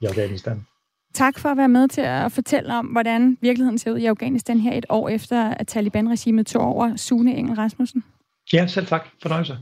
[0.00, 0.66] i Afghanistan.
[1.16, 4.60] Tak for at være med til at fortælle om, hvordan virkeligheden ser ud i Afghanistan
[4.60, 8.04] her et år efter, at Taliban-regimet tog over Sune Engel Rasmussen.
[8.52, 9.06] Ja, selv tak.
[9.22, 9.58] Fornøjelse.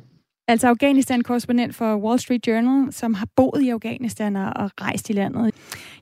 [0.48, 5.54] Altså Afghanistan-korrespondent for Wall Street Journal, som har boet i Afghanistan og rejst i landet.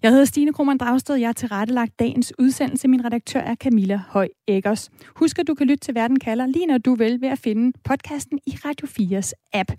[0.03, 2.88] Jeg hedder Stine Krohmann Dragsted, jeg har tilrettelagt dagens udsendelse.
[2.88, 4.90] Min redaktør er Camilla Høj Eggers.
[5.16, 7.78] Husk, at du kan lytte til Verden kalder lige når du vil ved at finde
[7.84, 9.72] podcasten i Radio 4's app.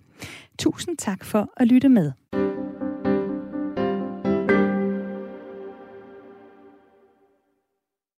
[0.59, 2.11] Tusind tak for at lytte med.